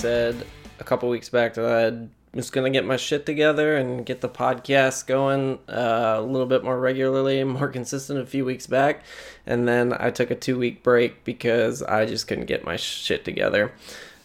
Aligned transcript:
said 0.00 0.46
a 0.78 0.84
couple 0.84 1.10
weeks 1.10 1.28
back 1.28 1.52
that 1.52 1.66
I 1.66 2.08
was 2.34 2.48
going 2.48 2.72
to 2.72 2.74
get 2.74 2.86
my 2.86 2.96
shit 2.96 3.26
together 3.26 3.76
and 3.76 4.06
get 4.06 4.22
the 4.22 4.30
podcast 4.30 5.06
going 5.06 5.58
uh, 5.68 6.14
a 6.16 6.22
little 6.22 6.46
bit 6.46 6.64
more 6.64 6.80
regularly, 6.80 7.44
more 7.44 7.68
consistent 7.68 8.18
a 8.18 8.24
few 8.24 8.46
weeks 8.46 8.66
back. 8.66 9.04
And 9.44 9.68
then 9.68 9.92
I 9.92 10.10
took 10.10 10.30
a 10.30 10.34
two 10.34 10.58
week 10.58 10.82
break 10.82 11.22
because 11.22 11.82
I 11.82 12.06
just 12.06 12.26
couldn't 12.28 12.46
get 12.46 12.64
my 12.64 12.76
shit 12.76 13.26
together. 13.26 13.72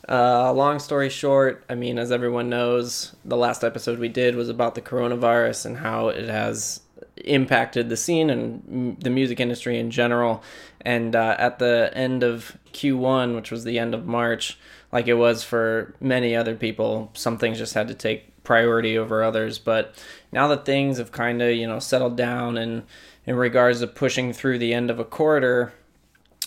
Uh, 0.07 0.53
long 0.53 0.79
story 0.79 1.09
short, 1.09 1.65
I 1.67 1.75
mean, 1.75 1.99
as 1.99 2.09
everyone 2.09 2.47
knows, 2.47 3.13
the 3.25 3.35
last 3.35 3.61
episode 3.61 3.99
we 3.99 4.07
did 4.07 4.35
was 4.35 4.47
about 4.47 4.75
the 4.75 4.81
coronavirus 4.81 5.65
and 5.65 5.77
how 5.79 6.07
it 6.07 6.29
has 6.29 6.79
impacted 7.17 7.89
the 7.89 7.97
scene 7.97 8.29
and 8.29 8.97
the 9.01 9.09
music 9.09 9.41
industry 9.41 9.77
in 9.77 9.91
general. 9.91 10.41
And 10.79 11.17
uh, 11.17 11.35
at 11.37 11.59
the 11.59 11.91
end 11.93 12.23
of 12.23 12.57
Q1, 12.71 13.35
which 13.35 13.51
was 13.51 13.65
the 13.65 13.77
end 13.77 13.93
of 13.93 14.05
March, 14.05 14.57
like 14.95 15.09
it 15.09 15.15
was 15.15 15.43
for 15.43 15.93
many 15.99 16.37
other 16.37 16.55
people, 16.55 17.11
some 17.15 17.37
things 17.37 17.57
just 17.57 17.73
had 17.73 17.89
to 17.89 17.93
take 17.93 18.41
priority 18.45 18.97
over 18.97 19.25
others. 19.25 19.59
But 19.59 19.93
now 20.31 20.47
that 20.47 20.63
things 20.63 20.99
have 20.99 21.11
kind 21.11 21.41
of, 21.41 21.51
you 21.51 21.67
know, 21.67 21.79
settled 21.79 22.15
down 22.15 22.57
and 22.57 22.83
in 23.25 23.35
regards 23.35 23.81
to 23.81 23.87
pushing 23.87 24.31
through 24.31 24.57
the 24.57 24.73
end 24.73 24.89
of 24.89 24.97
a 24.97 25.03
quarter, 25.03 25.73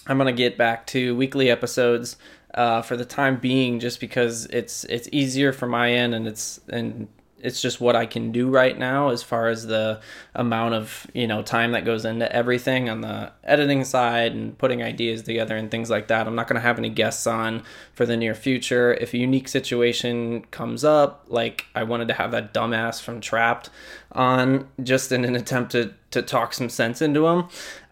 I'm 0.07 0.17
going 0.17 0.35
to 0.35 0.43
get 0.43 0.57
back 0.57 0.87
to 0.87 1.15
weekly 1.15 1.51
episodes 1.51 2.17
uh, 2.55 2.81
for 2.81 2.97
the 2.97 3.05
time 3.05 3.37
being, 3.37 3.81
just 3.81 4.01
because 4.01 4.47
it's 4.47 4.85
it's 4.85 5.11
easier 5.13 5.53
for 5.53 5.67
my 5.67 5.93
end 5.93 6.15
and 6.15 6.27
it's 6.27 6.59
and 6.71 7.09
it's 7.41 7.61
just 7.61 7.81
what 7.81 7.97
I 7.97 8.07
can 8.07 8.33
do 8.33 8.49
right 8.49 8.77
now 8.77 9.11
as 9.11 9.23
far 9.23 9.49
as 9.49 9.67
the 9.67 10.01
amount 10.35 10.75
of 10.75 11.07
you 11.15 11.27
know 11.27 11.43
time 11.43 11.73
that 11.73 11.85
goes 11.85 12.05
into 12.05 12.31
everything 12.35 12.89
on 12.89 13.01
the 13.01 13.33
editing 13.45 13.85
side 13.85 14.33
and 14.33 14.57
putting 14.59 14.83
ideas 14.83 15.23
together 15.23 15.57
and 15.57 15.71
things 15.71 15.91
like 15.91 16.09
that. 16.09 16.27
I'm 16.27 16.35
not 16.35 16.49
going 16.49 16.61
to 16.61 16.67
have 16.67 16.79
any 16.79 16.91
guests 16.91 17.27
on 17.27 17.63
for 17.95 18.07
the 18.07 18.17
near 18.17 18.35
future. 18.35 18.95
If 18.95 19.15
a 19.15 19.19
unique 19.19 19.49
situation 19.49 20.43
comes 20.51 20.85
up, 20.85 21.25
like 21.29 21.67
I 21.75 21.83
wanted 21.85 22.09
to 22.09 22.15
have 22.15 22.31
that 22.33 22.53
dumbass 22.53 23.03
from 23.03 23.21
Trapped 23.21 23.71
on, 24.13 24.69
just 24.83 25.13
in 25.13 25.25
an 25.25 25.37
attempt 25.37 25.73
to 25.73 25.95
to 26.11 26.23
talk 26.23 26.55
some 26.55 26.69
sense 26.69 27.03
into 27.03 27.27
him, 27.27 27.49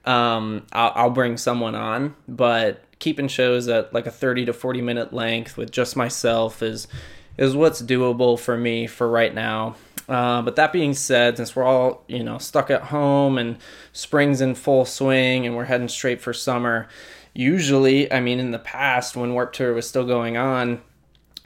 um, 0.07 0.67
I'll, 0.73 0.93
I'll 0.95 1.11
bring 1.11 1.37
someone 1.37 1.75
on, 1.75 2.15
but 2.27 2.83
keeping 2.99 3.29
shows 3.29 3.69
at 3.69 3.93
like 3.93 4.07
a 4.07 4.11
30 4.11 4.47
to 4.47 4.53
40 4.53 4.81
minute 4.81 5.13
length 5.13 5.57
with 5.57 5.71
just 5.71 5.97
myself 5.97 6.63
is 6.63 6.89
is 7.39 7.57
what's 7.57 7.83
doable 7.83 8.39
for 8.39 8.57
me 8.57 8.87
for 8.87 9.09
right 9.09 9.35
now. 9.35 9.77
Uh, 10.09 10.41
but 10.43 10.57
that 10.57 10.73
being 10.73 10.95
said, 10.95 11.37
since 11.37 11.57
we're 11.57 11.65
all 11.65 12.05
you 12.07 12.23
know 12.23 12.39
stuck 12.39 12.71
at 12.71 12.83
home 12.83 13.39
and 13.39 13.59
spring's 13.93 14.41
in 14.41 14.55
full 14.55 14.85
swing 14.85 15.47
and 15.47 15.57
we're 15.57 15.65
heading 15.65 15.89
straight 15.89 16.21
for 16.21 16.33
summer, 16.33 16.89
usually, 17.35 18.13
I 18.13 18.21
mean, 18.21 18.39
in 18.39 18.51
the 18.51 18.59
past 18.59 19.17
when 19.17 19.35
Warped 19.35 19.57
Tour 19.57 19.75
was 19.75 19.89
still 19.89 20.07
going 20.07 20.37
on, 20.37 20.81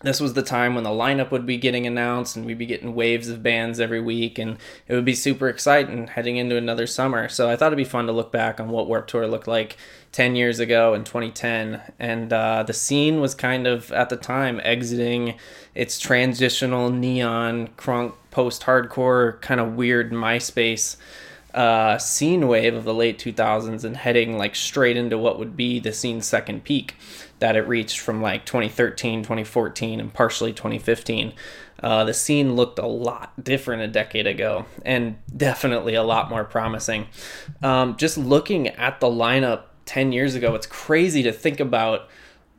this 0.02 0.20
was 0.20 0.32
the 0.32 0.42
time 0.42 0.74
when 0.74 0.84
the 0.84 0.90
lineup 0.90 1.30
would 1.30 1.44
be 1.44 1.58
getting 1.58 1.86
announced 1.86 2.34
and 2.34 2.46
we'd 2.46 2.58
be 2.58 2.66
getting 2.66 2.94
waves 2.94 3.28
of 3.28 3.42
bands 3.42 3.78
every 3.78 4.00
week 4.00 4.38
and 4.38 4.56
it 4.88 4.94
would 4.94 5.04
be 5.04 5.14
super 5.14 5.48
exciting 5.48 6.06
heading 6.06 6.36
into 6.36 6.56
another 6.56 6.86
summer. 6.86 7.28
So 7.28 7.50
i 7.50 7.56
thought 7.56 7.68
it'd 7.68 7.76
be 7.76 7.84
fun 7.84 8.06
to 8.06 8.12
look 8.12 8.32
back 8.32 8.58
on 8.58 8.70
what 8.70 8.86
warped 8.86 9.10
tour 9.10 9.26
looked 9.26 9.48
like 9.48 9.76
10 10.12 10.36
years 10.36 10.58
ago 10.58 10.94
in 10.94 11.04
2010 11.04 11.80
and 11.98 12.32
uh, 12.32 12.62
the 12.62 12.72
scene 12.72 13.20
was 13.20 13.34
kind 13.34 13.66
of 13.66 13.92
at 13.92 14.08
the 14.08 14.16
time 14.16 14.60
exiting 14.64 15.34
its 15.74 15.98
transitional 15.98 16.90
neon 16.90 17.68
crunk 17.76 18.14
post-hardcore 18.30 19.40
kind 19.40 19.60
of 19.60 19.74
weird 19.74 20.12
myspace 20.12 20.96
uh, 21.54 21.98
scene 21.98 22.46
wave 22.46 22.74
of 22.74 22.84
the 22.84 22.94
late 22.94 23.18
2000s 23.18 23.84
and 23.84 23.96
heading 23.96 24.38
like 24.38 24.54
straight 24.54 24.96
into 24.96 25.18
what 25.18 25.38
would 25.38 25.56
be 25.56 25.80
the 25.80 25.92
scene's 25.92 26.26
second 26.26 26.64
peak 26.64 26.94
that 27.40 27.56
it 27.56 27.66
reached 27.66 27.98
from 27.98 28.22
like 28.22 28.46
2013, 28.46 29.22
2014, 29.22 30.00
and 30.00 30.12
partially 30.12 30.52
2015. 30.52 31.32
Uh, 31.82 32.04
the 32.04 32.14
scene 32.14 32.54
looked 32.54 32.78
a 32.78 32.86
lot 32.86 33.32
different 33.42 33.82
a 33.82 33.88
decade 33.88 34.26
ago 34.26 34.66
and 34.84 35.16
definitely 35.34 35.94
a 35.94 36.02
lot 36.02 36.28
more 36.28 36.44
promising. 36.44 37.06
Um, 37.62 37.96
just 37.96 38.18
looking 38.18 38.68
at 38.68 39.00
the 39.00 39.06
lineup 39.06 39.62
10 39.86 40.12
years 40.12 40.34
ago, 40.34 40.54
it's 40.54 40.66
crazy 40.66 41.22
to 41.22 41.32
think 41.32 41.58
about 41.58 42.08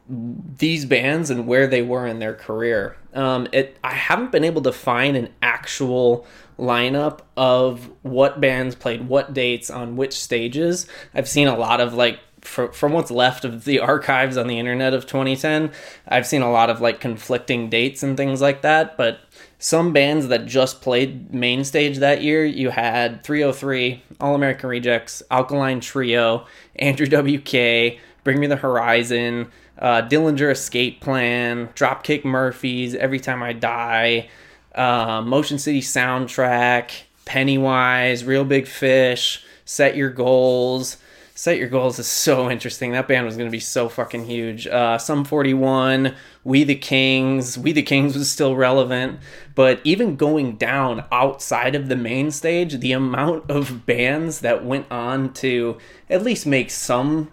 these 0.10 0.86
bands 0.86 1.30
and 1.30 1.48
where 1.48 1.68
they 1.68 1.82
were 1.82 2.06
in 2.06 2.20
their 2.20 2.34
career. 2.34 2.98
Um, 3.14 3.48
it 3.52 3.78
I 3.84 3.94
haven't 3.94 4.32
been 4.32 4.44
able 4.44 4.62
to 4.64 4.72
find 4.72 5.16
an 5.16 5.30
actual 5.42 6.26
lineup 6.58 7.20
of 7.38 7.90
what 8.02 8.42
bands 8.42 8.76
played 8.76 9.08
what 9.08 9.34
dates 9.34 9.70
on 9.70 9.96
which 9.96 10.20
stages. 10.20 10.88
I've 11.14 11.30
seen 11.30 11.48
a 11.48 11.58
lot 11.58 11.80
of 11.80 11.94
like 11.94 12.20
from, 12.42 12.72
from 12.72 12.92
what's 12.92 13.12
left 13.12 13.46
of 13.46 13.66
the 13.66 13.80
archives 13.80 14.38
on 14.38 14.48
the 14.48 14.60
internet 14.60 14.94
of 14.94 15.06
2010, 15.06 15.72
I've 16.08 16.28
seen 16.28 16.42
a 16.42 16.52
lot 16.52 16.70
of 16.70 16.82
like 16.82 17.00
conflicting 17.00 17.70
dates 17.70 18.04
and 18.04 18.18
things 18.18 18.42
like 18.42 18.62
that. 18.62 18.98
But 18.98 19.20
some 19.60 19.94
bands 19.94 20.28
that 20.28 20.46
just 20.46 20.82
played 20.82 21.34
main 21.34 21.64
stage 21.64 22.00
that 22.00 22.22
year, 22.22 22.44
you 22.44 22.72
had 22.72 23.24
3OH!3, 23.24 24.00
All 24.20 24.36
American 24.36 24.70
Rejects, 24.70 25.22
Alkaline 25.30 25.80
Trio, 25.80 26.46
Andrew 26.78 27.06
WK, 27.08 28.00
Bring 28.24 28.40
Me 28.40 28.48
the 28.48 28.56
Horizon, 28.56 29.52
uh, 29.78 30.02
Dillinger 30.04 30.52
Escape 30.52 31.02
Plan, 31.02 31.68
Dropkick 31.70 32.26
Murphys, 32.26 32.96
Every 32.96 33.20
Time 33.20 33.44
I 33.44 33.54
Die, 33.54 34.30
uh, 34.76 35.22
Motion 35.22 35.60
City 35.60 35.82
Soundtrack, 35.82 36.92
Pennywise, 37.26 38.24
Real 38.26 38.46
Big 38.46 38.68
Fish, 38.68 39.44
Set 39.66 39.96
Your 39.96 40.10
Goals. 40.10 40.98
Set 41.42 41.58
Your 41.58 41.70
Goals 41.70 41.98
is 41.98 42.06
so 42.06 42.52
interesting. 42.52 42.92
That 42.92 43.08
band 43.08 43.26
was 43.26 43.36
going 43.36 43.48
to 43.48 43.52
be 43.52 43.60
so 43.60 43.90
fucking 43.90 44.26
huge. 44.26 44.68
Uh, 44.68 45.00
Sum 45.00 45.26
41, 45.26 46.14
We 46.44 46.64
the 46.64 46.76
Kings. 46.76 47.58
We 47.58 47.72
the 47.72 47.82
Kings 47.82 48.16
was 48.16 48.30
still 48.30 48.56
relevant. 48.56 49.20
But 49.56 49.82
even 49.84 50.18
going 50.18 50.58
down 50.58 51.04
outside 51.12 51.74
of 51.74 51.90
the 51.90 51.96
main 51.96 52.30
stage, 52.30 52.80
the 52.80 52.92
amount 52.92 53.50
of 53.50 53.88
bands 53.88 54.42
that 54.42 54.64
went 54.64 54.86
on 54.92 55.34
to 55.34 55.80
at 56.12 56.22
least 56.22 56.46
make 56.46 56.70
some 56.70 57.32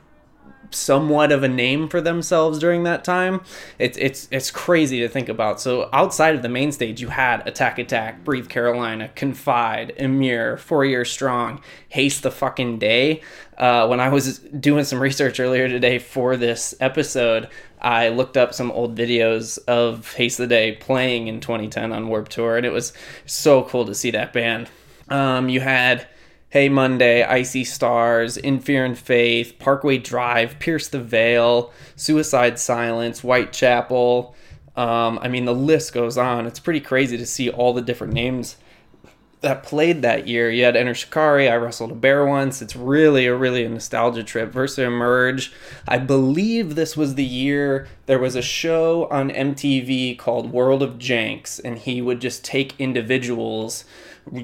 somewhat 0.71 1.33
of 1.33 1.43
a 1.43 1.49
name 1.49 1.89
for 1.89 2.01
themselves 2.01 2.59
during 2.59 2.85
that 2.85 3.05
time. 3.05 3.41
It's 3.79 3.97
it's 3.99 4.29
it's 4.31 4.51
crazy 4.51 5.01
to 5.01 5.09
think 5.09 5.29
about. 5.29 5.61
So 5.61 5.89
outside 5.93 6.35
of 6.35 6.43
the 6.43 6.49
main 6.49 6.73
stage, 6.73 7.01
you 7.01 7.09
had 7.09 7.47
Attack 7.47 7.79
Attack, 7.79 8.25
Breathe 8.25 8.49
Carolina, 8.49 9.11
Confide, 9.15 9.95
Emery, 9.97 10.57
Four 10.57 10.85
Year 10.85 11.05
Strong, 11.05 11.63
Haste 11.89 12.23
the 12.23 12.31
fucking 12.31 12.79
Day. 12.79 13.23
Uh, 13.59 13.89
when 13.89 13.99
I 13.99 14.09
was 14.09 14.39
doing 14.39 14.85
some 14.85 15.01
research 15.01 15.41
earlier 15.41 15.69
today 15.69 15.99
for 15.99 16.37
this 16.37 16.77
episode, 16.79 17.49
I 17.81 18.09
looked 18.09 18.37
up 18.37 18.55
some 18.55 18.71
old 18.71 18.97
videos 18.97 19.59
of 19.67 20.15
Haste 20.15 20.39
the 20.39 20.47
Day 20.47 20.77
playing 20.77 21.27
in 21.27 21.41
2010 21.41 21.93
on 21.93 22.09
Warped 22.09 22.31
Tour, 22.31 22.57
and 22.57 22.65
it 22.65 22.73
was 22.73 22.93
so 23.27 23.65
cool 23.65 23.85
to 23.87 23.97
see 23.97 24.13
that 24.13 24.33
band. 24.33 24.71
Um, 25.09 25.49
you 25.49 25.59
had 25.61 26.07
Hey 26.51 26.69
Monday, 26.69 27.25
I 27.25 27.43
See 27.43 27.65
Stars, 27.65 28.37
In 28.37 28.61
Fear 28.61 28.85
and 28.85 28.99
Faith, 28.99 29.59
Parkway 29.59 29.99
Drive, 29.99 30.61
Pierce 30.61 30.87
the 30.87 31.01
Veil, 31.01 31.73
Suicide 31.97 32.61
Silence, 32.61 33.21
Whitechapel. 33.21 34.37
Um, 34.77 35.19
I 35.21 35.27
mean, 35.27 35.47
the 35.47 35.55
list 35.55 35.93
goes 35.93 36.17
on. 36.17 36.47
It's 36.47 36.61
pretty 36.61 36.81
crazy 36.81 37.19
to 37.19 37.27
see 37.27 37.51
all 37.51 37.75
the 37.75 37.83
different 37.83 38.13
names 38.13 38.57
that 39.41 39.63
played 39.63 40.03
that 40.03 40.27
year. 40.27 40.51
You 40.51 40.65
had 40.65 40.77
Enter 40.77 40.95
Shikari, 40.95 41.49
I 41.49 41.57
Wrestled 41.57 41.93
a 41.93 41.95
Bear 41.95 42.27
Once. 42.27 42.61
It's 42.61 42.75
really 42.75 43.27
a 43.27 43.37
really 43.37 43.65
a 43.65 43.69
nostalgia 43.69 44.25
trip. 44.25 44.53
Versa 44.53 44.85
Emerge. 44.85 45.53
I 45.87 45.99
believe 45.99 46.75
this 46.75 46.97
was 46.97 47.15
the 47.15 47.25
year 47.25 47.87
there 48.07 48.19
was 48.19 48.35
a 48.35 48.43
show 48.43 49.07
on 49.11 49.31
MTV 49.31 50.19
called 50.19 50.53
World 50.53 50.83
of 50.83 50.99
Jenks, 50.99 51.59
and 51.59 51.79
he 51.79 52.03
would 52.03 52.21
just 52.21 52.45
take 52.45 52.79
individuals 52.81 53.85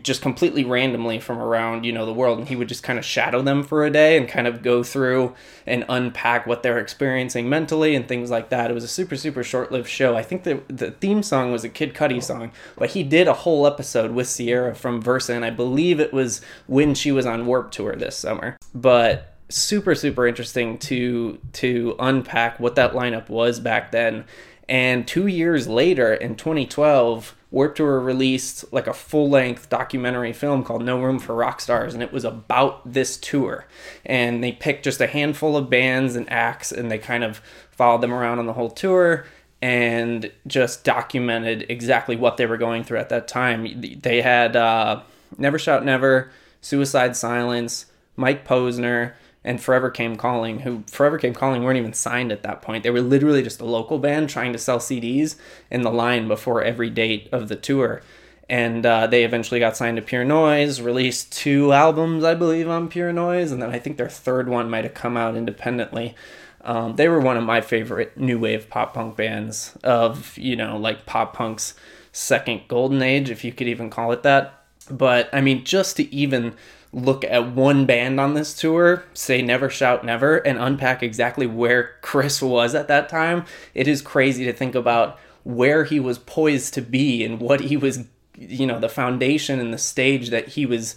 just 0.02 0.22
completely 0.22 0.64
randomly 0.64 1.18
from 1.18 1.38
around 1.38 1.84
you 1.84 1.92
know 1.92 2.06
the 2.06 2.12
world 2.12 2.38
and 2.38 2.48
he 2.48 2.56
would 2.56 2.68
just 2.68 2.82
kind 2.82 2.98
of 2.98 3.04
shadow 3.04 3.42
them 3.42 3.62
for 3.62 3.84
a 3.84 3.90
day 3.90 4.16
and 4.16 4.28
kind 4.28 4.46
of 4.46 4.62
go 4.62 4.82
through 4.82 5.34
and 5.66 5.84
unpack 5.88 6.46
what 6.46 6.62
they're 6.62 6.78
experiencing 6.78 7.48
mentally 7.48 7.94
and 7.94 8.06
things 8.08 8.30
like 8.30 8.48
that. 8.50 8.70
It 8.70 8.74
was 8.74 8.84
a 8.84 8.88
super 8.88 9.16
super 9.16 9.42
short-lived 9.42 9.88
show. 9.88 10.16
I 10.16 10.22
think 10.22 10.44
the, 10.44 10.62
the 10.68 10.90
theme 10.92 11.22
song 11.22 11.52
was 11.52 11.64
a 11.64 11.68
kid 11.68 11.94
cudi 11.94 12.22
song 12.22 12.52
but 12.76 12.90
he 12.90 13.02
did 13.02 13.28
a 13.28 13.34
whole 13.34 13.66
episode 13.66 14.12
with 14.12 14.28
sierra 14.28 14.74
from 14.74 15.00
versa 15.00 15.32
and 15.32 15.44
i 15.44 15.50
believe 15.50 16.00
it 16.00 16.12
was 16.12 16.40
when 16.66 16.94
she 16.94 17.12
was 17.12 17.26
on 17.26 17.46
warp 17.46 17.70
tour 17.70 17.94
this 17.96 18.16
summer. 18.16 18.56
But 18.74 19.34
super 19.50 19.94
super 19.94 20.26
interesting 20.26 20.78
to 20.78 21.38
to 21.52 21.94
unpack 21.98 22.58
what 22.58 22.76
that 22.76 22.92
lineup 22.92 23.28
was 23.28 23.60
back 23.60 23.92
then 23.92 24.24
and 24.68 25.06
two 25.06 25.26
years 25.26 25.68
later 25.68 26.14
in 26.14 26.36
2012 26.36 27.34
Warped 27.54 27.76
Tour 27.76 28.00
released 28.00 28.72
like 28.72 28.88
a 28.88 28.92
full 28.92 29.30
length 29.30 29.70
documentary 29.70 30.32
film 30.32 30.64
called 30.64 30.84
No 30.84 31.00
Room 31.00 31.20
for 31.20 31.36
Rock 31.36 31.60
Stars, 31.60 31.94
and 31.94 32.02
it 32.02 32.12
was 32.12 32.24
about 32.24 32.80
this 32.84 33.16
tour. 33.16 33.66
And 34.04 34.42
they 34.42 34.50
picked 34.50 34.82
just 34.82 35.00
a 35.00 35.06
handful 35.06 35.56
of 35.56 35.70
bands 35.70 36.16
and 36.16 36.28
acts, 36.28 36.72
and 36.72 36.90
they 36.90 36.98
kind 36.98 37.22
of 37.22 37.40
followed 37.70 38.00
them 38.00 38.12
around 38.12 38.40
on 38.40 38.46
the 38.46 38.54
whole 38.54 38.70
tour 38.70 39.24
and 39.62 40.32
just 40.48 40.82
documented 40.82 41.64
exactly 41.68 42.16
what 42.16 42.38
they 42.38 42.44
were 42.44 42.56
going 42.56 42.82
through 42.82 42.98
at 42.98 43.08
that 43.10 43.28
time. 43.28 43.80
They 43.80 44.20
had 44.20 44.56
uh, 44.56 45.02
Never 45.38 45.58
Shout 45.58 45.84
Never, 45.84 46.32
Suicide 46.60 47.14
Silence, 47.14 47.86
Mike 48.16 48.44
Posner, 48.44 49.12
and 49.44 49.60
Forever 49.60 49.90
Came 49.90 50.16
Calling, 50.16 50.60
who 50.60 50.84
Forever 50.86 51.18
Came 51.18 51.34
Calling 51.34 51.62
weren't 51.62 51.78
even 51.78 51.92
signed 51.92 52.32
at 52.32 52.42
that 52.42 52.62
point. 52.62 52.82
They 52.82 52.90
were 52.90 53.00
literally 53.00 53.42
just 53.42 53.60
a 53.60 53.66
local 53.66 53.98
band 53.98 54.30
trying 54.30 54.52
to 54.52 54.58
sell 54.58 54.78
CDs 54.78 55.36
in 55.70 55.82
the 55.82 55.90
line 55.90 56.26
before 56.28 56.62
every 56.62 56.90
date 56.90 57.28
of 57.30 57.48
the 57.48 57.56
tour. 57.56 58.00
And 58.48 58.84
uh, 58.84 59.06
they 59.06 59.24
eventually 59.24 59.60
got 59.60 59.76
signed 59.76 59.96
to 59.96 60.02
Pure 60.02 60.24
Noise, 60.24 60.80
released 60.80 61.32
two 61.32 61.72
albums, 61.72 62.24
I 62.24 62.34
believe, 62.34 62.68
on 62.68 62.88
Pure 62.88 63.12
Noise, 63.12 63.52
and 63.52 63.60
then 63.60 63.70
I 63.70 63.78
think 63.78 63.96
their 63.96 64.08
third 64.08 64.48
one 64.48 64.68
might 64.70 64.84
have 64.84 64.94
come 64.94 65.16
out 65.16 65.36
independently. 65.36 66.14
Um, 66.62 66.96
they 66.96 67.08
were 67.08 67.20
one 67.20 67.36
of 67.36 67.44
my 67.44 67.60
favorite 67.60 68.16
new 68.16 68.38
wave 68.38 68.70
pop 68.70 68.94
punk 68.94 69.16
bands 69.16 69.76
of, 69.82 70.36
you 70.38 70.56
know, 70.56 70.76
like 70.78 71.04
pop 71.04 71.34
punk's 71.34 71.74
second 72.12 72.62
golden 72.68 73.02
age, 73.02 73.28
if 73.28 73.44
you 73.44 73.52
could 73.52 73.68
even 73.68 73.90
call 73.90 74.12
it 74.12 74.22
that. 74.22 74.64
But 74.90 75.28
I 75.32 75.40
mean, 75.40 75.64
just 75.64 75.96
to 75.96 76.14
even 76.14 76.54
look 76.94 77.24
at 77.24 77.52
one 77.52 77.86
band 77.86 78.20
on 78.20 78.34
this 78.34 78.54
tour, 78.54 79.04
say 79.12 79.42
Never 79.42 79.68
Shout 79.68 80.04
Never, 80.04 80.36
and 80.36 80.58
unpack 80.58 81.02
exactly 81.02 81.46
where 81.46 81.96
Chris 82.00 82.40
was 82.40 82.74
at 82.74 82.88
that 82.88 83.08
time, 83.08 83.44
it 83.74 83.88
is 83.88 84.00
crazy 84.00 84.44
to 84.44 84.52
think 84.52 84.74
about 84.74 85.18
where 85.42 85.84
he 85.84 85.98
was 85.98 86.18
poised 86.18 86.72
to 86.74 86.80
be 86.80 87.24
and 87.24 87.40
what 87.40 87.60
he 87.60 87.76
was, 87.76 88.06
you 88.38 88.66
know, 88.66 88.78
the 88.78 88.88
foundation 88.88 89.58
and 89.58 89.74
the 89.74 89.78
stage 89.78 90.30
that 90.30 90.48
he 90.48 90.64
was 90.64 90.94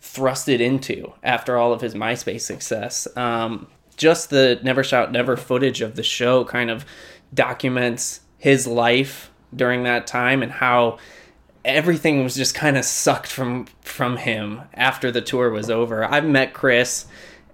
thrusted 0.00 0.60
into 0.60 1.12
after 1.22 1.58
all 1.58 1.72
of 1.72 1.80
his 1.80 1.94
MySpace 1.94 2.42
success. 2.42 3.08
Um, 3.16 3.66
just 3.96 4.30
the 4.30 4.60
Never 4.62 4.84
Shout 4.84 5.10
Never 5.10 5.36
footage 5.36 5.80
of 5.80 5.96
the 5.96 6.02
show 6.04 6.44
kind 6.44 6.70
of 6.70 6.86
documents 7.34 8.20
his 8.38 8.66
life 8.66 9.30
during 9.54 9.82
that 9.82 10.06
time 10.06 10.42
and 10.42 10.52
how 10.52 10.98
everything 11.66 12.22
was 12.22 12.36
just 12.36 12.54
kind 12.54 12.78
of 12.78 12.84
sucked 12.84 13.26
from 13.26 13.66
from 13.82 14.16
him 14.16 14.62
after 14.72 15.10
the 15.10 15.20
tour 15.20 15.50
was 15.50 15.68
over. 15.68 16.04
I've 16.04 16.24
met 16.24 16.54
Chris 16.54 17.06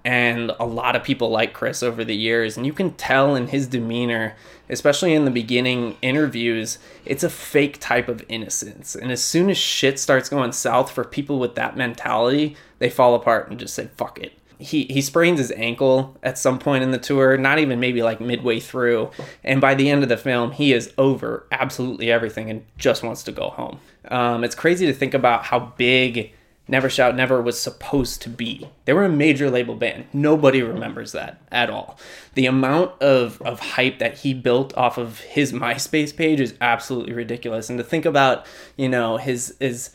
and 0.05 0.53
a 0.61 0.67
lot 0.67 0.95
of 0.95 1.03
people 1.03 1.31
like 1.31 1.55
Chris 1.55 1.83
over 1.83 2.05
the 2.05 2.15
years 2.15 2.57
and 2.57 2.67
you 2.67 2.73
can 2.73 2.93
tell 2.93 3.35
in 3.35 3.49
his 3.49 3.67
demeanor, 3.67 4.37
especially 4.69 5.15
in 5.15 5.25
the 5.25 5.31
beginning 5.31 5.97
interviews, 6.03 6.79
it's 7.07 7.25
a 7.25 7.31
fake 7.31 7.81
type 7.81 8.09
of 8.09 8.25
innocence. 8.29 8.95
And 8.95 9.11
as 9.11 9.25
soon 9.25 9.49
as 9.49 9.57
shit 9.57 9.99
starts 9.99 10.29
going 10.29 10.53
south 10.53 10.91
for 10.91 11.05
people 11.05 11.39
with 11.39 11.55
that 11.55 11.77
mentality, 11.77 12.57
they 12.81 12.91
fall 12.91 13.15
apart 13.15 13.49
and 13.49 13.59
just 13.59 13.75
say 13.75 13.89
fuck 13.97 14.21
it 14.21 14.35
he 14.63 14.85
he 14.85 15.01
sprains 15.01 15.39
his 15.39 15.53
ankle 15.53 16.17
at 16.23 16.39
some 16.39 16.59
point 16.59 16.85
in 16.85 16.91
the 16.91 16.99
tour, 16.99 17.37
not 17.37 17.59
even 17.59 17.81
maybe 17.81 18.03
like 18.03 18.21
midway 18.21 18.61
through, 18.61 19.11
and 19.45 19.61
by 19.61 19.75
the 19.75 19.91
end 19.91 20.03
of 20.03 20.09
the 20.09 20.17
film, 20.17 20.53
he 20.53 20.73
is 20.73 20.93
over 20.97 21.47
absolutely 21.53 22.11
everything 22.11 22.51
and 22.51 22.65
just 22.79 23.03
wants 23.03 23.23
to 23.25 23.33
go 23.33 23.51
home. 23.51 23.81
Um, 24.09 24.45
it's 24.45 24.55
crazy 24.55 24.87
to 24.87 24.93
think 24.93 25.15
about 25.15 25.45
how 25.45 25.73
big 25.77 26.33
Never 26.69 26.89
Shout 26.89 27.17
Never 27.17 27.43
was 27.43 27.61
supposed 27.61 28.23
to 28.23 28.29
be. 28.29 28.69
They 28.85 28.93
were 28.93 29.05
a 29.05 29.09
major 29.09 29.51
label 29.51 29.75
band. 29.75 30.07
Nobody 30.13 30.63
remembers 30.63 31.13
that 31.13 31.41
at 31.51 31.69
all. 31.69 31.99
The 32.35 32.47
amount 32.47 33.01
of, 33.03 33.43
of 33.43 33.61
hype 33.61 33.99
that 33.99 34.19
he 34.19 34.33
built 34.33 34.77
off 34.77 34.97
of 34.97 35.21
his 35.21 35.53
MySpace 35.53 36.17
page 36.17 36.41
is 36.41 36.55
absolutely 36.61 37.13
ridiculous. 37.13 37.69
And 37.69 37.79
to 37.79 37.85
think 37.85 38.05
about, 38.05 38.47
you 38.77 38.89
know, 38.89 39.17
his 39.17 39.55
his 39.59 39.91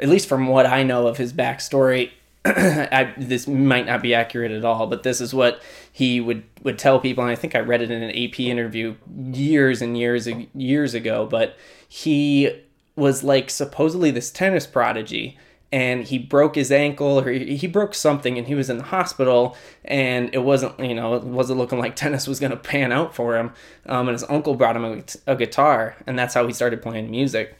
at 0.00 0.08
least 0.08 0.28
from 0.28 0.46
what 0.46 0.66
I 0.66 0.82
know 0.82 1.06
of 1.06 1.16
his 1.16 1.32
backstory, 1.32 2.10
I, 2.92 3.14
this 3.18 3.46
might 3.46 3.86
not 3.86 4.00
be 4.00 4.14
accurate 4.14 4.52
at 4.52 4.64
all, 4.64 4.86
but 4.86 5.02
this 5.02 5.20
is 5.20 5.34
what 5.34 5.62
he 5.92 6.20
would, 6.20 6.44
would 6.62 6.78
tell 6.78 6.98
people. 6.98 7.22
And 7.24 7.30
I 7.30 7.34
think 7.34 7.54
I 7.54 7.60
read 7.60 7.82
it 7.82 7.90
in 7.90 8.02
an 8.02 8.10
AP 8.10 8.40
interview 8.40 8.94
years 9.32 9.82
and 9.82 9.98
years 9.98 10.28
years 10.54 10.94
ago. 10.94 11.26
But 11.26 11.56
he 11.88 12.62
was 12.96 13.22
like 13.22 13.50
supposedly 13.50 14.10
this 14.10 14.30
tennis 14.30 14.66
prodigy, 14.66 15.36
and 15.70 16.04
he 16.04 16.18
broke 16.18 16.54
his 16.54 16.72
ankle 16.72 17.20
or 17.20 17.30
he, 17.30 17.66
broke 17.66 17.94
something, 17.94 18.38
and 18.38 18.46
he 18.46 18.54
was 18.54 18.70
in 18.70 18.78
the 18.78 18.84
hospital. 18.84 19.56
And 19.84 20.30
it 20.32 20.38
wasn't 20.38 20.78
you 20.80 20.94
know 20.94 21.14
it 21.16 21.24
wasn't 21.24 21.58
looking 21.58 21.78
like 21.78 21.96
tennis 21.96 22.26
was 22.26 22.40
going 22.40 22.52
to 22.52 22.56
pan 22.56 22.92
out 22.92 23.14
for 23.14 23.36
him. 23.36 23.52
Um, 23.86 24.08
and 24.08 24.14
his 24.14 24.24
uncle 24.28 24.54
brought 24.54 24.76
him 24.76 24.84
a, 24.84 25.32
a 25.32 25.36
guitar, 25.36 25.96
and 26.06 26.18
that's 26.18 26.34
how 26.34 26.46
he 26.46 26.54
started 26.54 26.80
playing 26.80 27.10
music. 27.10 27.56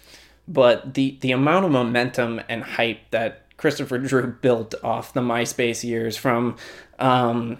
But 0.46 0.94
the 0.94 1.18
the 1.20 1.32
amount 1.32 1.66
of 1.66 1.72
momentum 1.72 2.40
and 2.48 2.62
hype 2.62 3.10
that 3.10 3.44
Christopher 3.58 3.98
Drew 3.98 4.26
built 4.28 4.74
off 4.82 5.12
the 5.12 5.20
MySpace 5.20 5.84
years 5.84 6.16
from 6.16 6.56
um, 6.98 7.58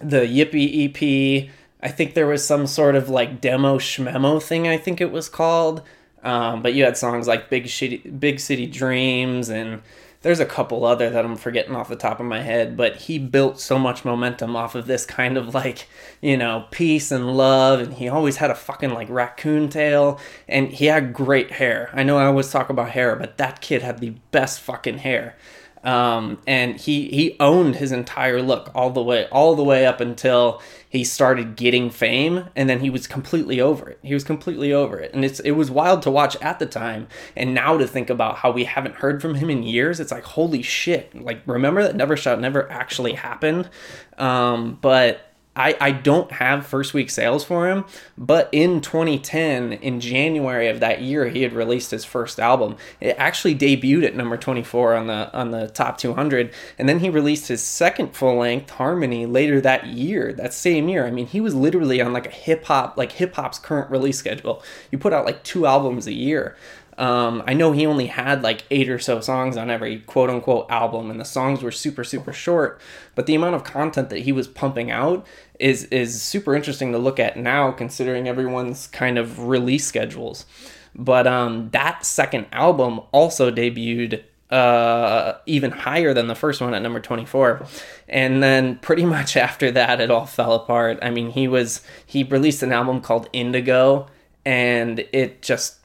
the 0.00 0.20
Yippee 0.20 0.88
EP. 0.88 1.50
I 1.82 1.88
think 1.88 2.14
there 2.14 2.26
was 2.26 2.46
some 2.46 2.66
sort 2.66 2.94
of 2.94 3.10
like 3.10 3.40
demo 3.40 3.78
schmemo 3.78 4.42
thing, 4.42 4.66
I 4.66 4.78
think 4.78 5.00
it 5.00 5.12
was 5.12 5.28
called. 5.28 5.82
Um, 6.22 6.62
but 6.62 6.74
you 6.74 6.84
had 6.84 6.96
songs 6.96 7.28
like 7.28 7.50
Big 7.50 7.68
City, 7.68 7.98
Big 7.98 8.40
City 8.40 8.66
Dreams 8.66 9.48
and 9.50 9.82
there's 10.22 10.40
a 10.40 10.46
couple 10.46 10.84
other 10.84 11.10
that 11.10 11.24
I'm 11.24 11.36
forgetting 11.36 11.76
off 11.76 11.88
the 11.88 11.96
top 11.96 12.18
of 12.18 12.26
my 12.26 12.42
head, 12.42 12.76
but 12.76 12.96
he 12.96 13.18
built 13.18 13.60
so 13.60 13.78
much 13.78 14.04
momentum 14.04 14.56
off 14.56 14.74
of 14.74 14.86
this 14.86 15.06
kind 15.06 15.36
of 15.36 15.54
like, 15.54 15.86
you 16.20 16.36
know, 16.36 16.66
peace 16.70 17.12
and 17.12 17.36
love. 17.36 17.80
And 17.80 17.94
he 17.94 18.08
always 18.08 18.38
had 18.38 18.50
a 18.50 18.56
fucking 18.56 18.90
like 18.90 19.08
raccoon 19.08 19.68
tail 19.68 20.18
and 20.48 20.68
he 20.68 20.86
had 20.86 21.12
great 21.12 21.52
hair. 21.52 21.90
I 21.92 22.02
know 22.02 22.18
I 22.18 22.26
always 22.26 22.50
talk 22.50 22.68
about 22.68 22.90
hair, 22.90 23.14
but 23.14 23.38
that 23.38 23.60
kid 23.60 23.82
had 23.82 24.00
the 24.00 24.14
best 24.32 24.60
fucking 24.60 24.98
hair. 24.98 25.36
Um, 25.84 26.38
and 26.46 26.76
he 26.76 27.08
he 27.08 27.36
owned 27.38 27.76
his 27.76 27.92
entire 27.92 28.42
look 28.42 28.70
all 28.74 28.90
the 28.90 29.02
way 29.02 29.28
all 29.30 29.54
the 29.54 29.62
way 29.62 29.86
up 29.86 30.00
until 30.00 30.60
he 30.88 31.04
started 31.04 31.54
getting 31.54 31.90
fame 31.90 32.46
and 32.56 32.68
then 32.68 32.80
he 32.80 32.90
was 32.90 33.06
completely 33.06 33.60
over 33.60 33.90
it. 33.90 33.98
He 34.02 34.14
was 34.14 34.24
completely 34.24 34.72
over 34.72 34.98
it. 34.98 35.14
And 35.14 35.24
it's 35.24 35.40
it 35.40 35.52
was 35.52 35.70
wild 35.70 36.02
to 36.02 36.10
watch 36.10 36.36
at 36.36 36.58
the 36.58 36.66
time 36.66 37.08
and 37.36 37.54
now 37.54 37.76
to 37.76 37.86
think 37.86 38.10
about 38.10 38.38
how 38.38 38.50
we 38.50 38.64
haven't 38.64 38.96
heard 38.96 39.22
from 39.22 39.36
him 39.36 39.50
in 39.50 39.62
years 39.62 40.00
it's 40.00 40.10
like 40.10 40.24
holy 40.24 40.62
shit. 40.62 41.14
Like 41.14 41.42
remember 41.46 41.82
that 41.82 41.94
never 41.94 42.16
shout 42.16 42.40
never 42.40 42.70
actually 42.70 43.14
happened? 43.14 43.68
Um, 44.16 44.78
but 44.80 45.27
I, 45.58 45.76
I 45.80 45.90
don't 45.90 46.30
have 46.30 46.64
first 46.64 46.94
week 46.94 47.10
sales 47.10 47.44
for 47.44 47.68
him, 47.68 47.84
but 48.16 48.48
in 48.52 48.80
2010, 48.80 49.72
in 49.72 49.98
January 49.98 50.68
of 50.68 50.78
that 50.78 51.02
year, 51.02 51.28
he 51.28 51.42
had 51.42 51.52
released 51.52 51.90
his 51.90 52.04
first 52.04 52.38
album. 52.38 52.76
It 53.00 53.16
actually 53.18 53.56
debuted 53.56 54.06
at 54.06 54.14
number 54.14 54.36
24 54.36 54.94
on 54.94 55.08
the 55.08 55.36
on 55.36 55.50
the 55.50 55.66
top 55.66 55.98
200, 55.98 56.54
and 56.78 56.88
then 56.88 57.00
he 57.00 57.10
released 57.10 57.48
his 57.48 57.60
second 57.60 58.14
full 58.14 58.36
length, 58.38 58.70
Harmony, 58.70 59.26
later 59.26 59.60
that 59.60 59.88
year, 59.88 60.32
that 60.34 60.54
same 60.54 60.88
year. 60.88 61.04
I 61.04 61.10
mean, 61.10 61.26
he 61.26 61.40
was 61.40 61.56
literally 61.56 62.00
on 62.00 62.12
like 62.12 62.26
a 62.26 62.30
hip 62.30 62.64
hop, 62.66 62.96
like 62.96 63.12
hip 63.12 63.34
hop's 63.34 63.58
current 63.58 63.90
release 63.90 64.18
schedule. 64.18 64.62
You 64.92 64.98
put 64.98 65.12
out 65.12 65.26
like 65.26 65.42
two 65.42 65.66
albums 65.66 66.06
a 66.06 66.12
year. 66.12 66.56
Um, 66.98 67.44
I 67.46 67.54
know 67.54 67.70
he 67.72 67.86
only 67.86 68.06
had 68.06 68.42
like 68.42 68.64
eight 68.70 68.90
or 68.90 68.98
so 68.98 69.20
songs 69.20 69.56
on 69.56 69.70
every 69.70 70.00
quote 70.00 70.28
unquote 70.28 70.66
album, 70.68 71.10
and 71.10 71.20
the 71.20 71.24
songs 71.24 71.62
were 71.62 71.70
super, 71.70 72.04
super 72.04 72.32
short. 72.32 72.80
But 73.14 73.26
the 73.26 73.36
amount 73.36 73.54
of 73.54 73.64
content 73.64 74.10
that 74.10 74.20
he 74.20 74.32
was 74.32 74.48
pumping 74.48 74.90
out 74.90 75.26
is 75.58 75.84
is 75.84 76.20
super 76.20 76.54
interesting 76.54 76.92
to 76.92 76.98
look 76.98 77.20
at 77.20 77.36
now, 77.36 77.70
considering 77.70 78.28
everyone's 78.28 78.88
kind 78.88 79.16
of 79.16 79.46
release 79.46 79.86
schedules. 79.86 80.44
But 80.94 81.28
um, 81.28 81.70
that 81.70 82.04
second 82.04 82.46
album 82.50 83.00
also 83.12 83.50
debuted 83.52 84.24
uh, 84.50 85.34
even 85.46 85.70
higher 85.70 86.14
than 86.14 86.26
the 86.26 86.34
first 86.34 86.60
one 86.60 86.74
at 86.74 86.82
number 86.82 87.00
24. 87.00 87.66
And 88.08 88.42
then 88.42 88.78
pretty 88.78 89.04
much 89.16 89.36
after 89.36 89.70
that, 89.72 90.00
it 90.00 90.10
all 90.10 90.26
fell 90.26 90.54
apart. 90.54 90.98
I 91.02 91.10
mean, 91.10 91.30
he 91.30 91.46
was, 91.46 91.82
he 92.06 92.24
released 92.24 92.62
an 92.62 92.72
album 92.72 93.00
called 93.00 93.28
Indigo, 93.32 94.08
and 94.44 95.04
it 95.12 95.42
just 95.42 95.77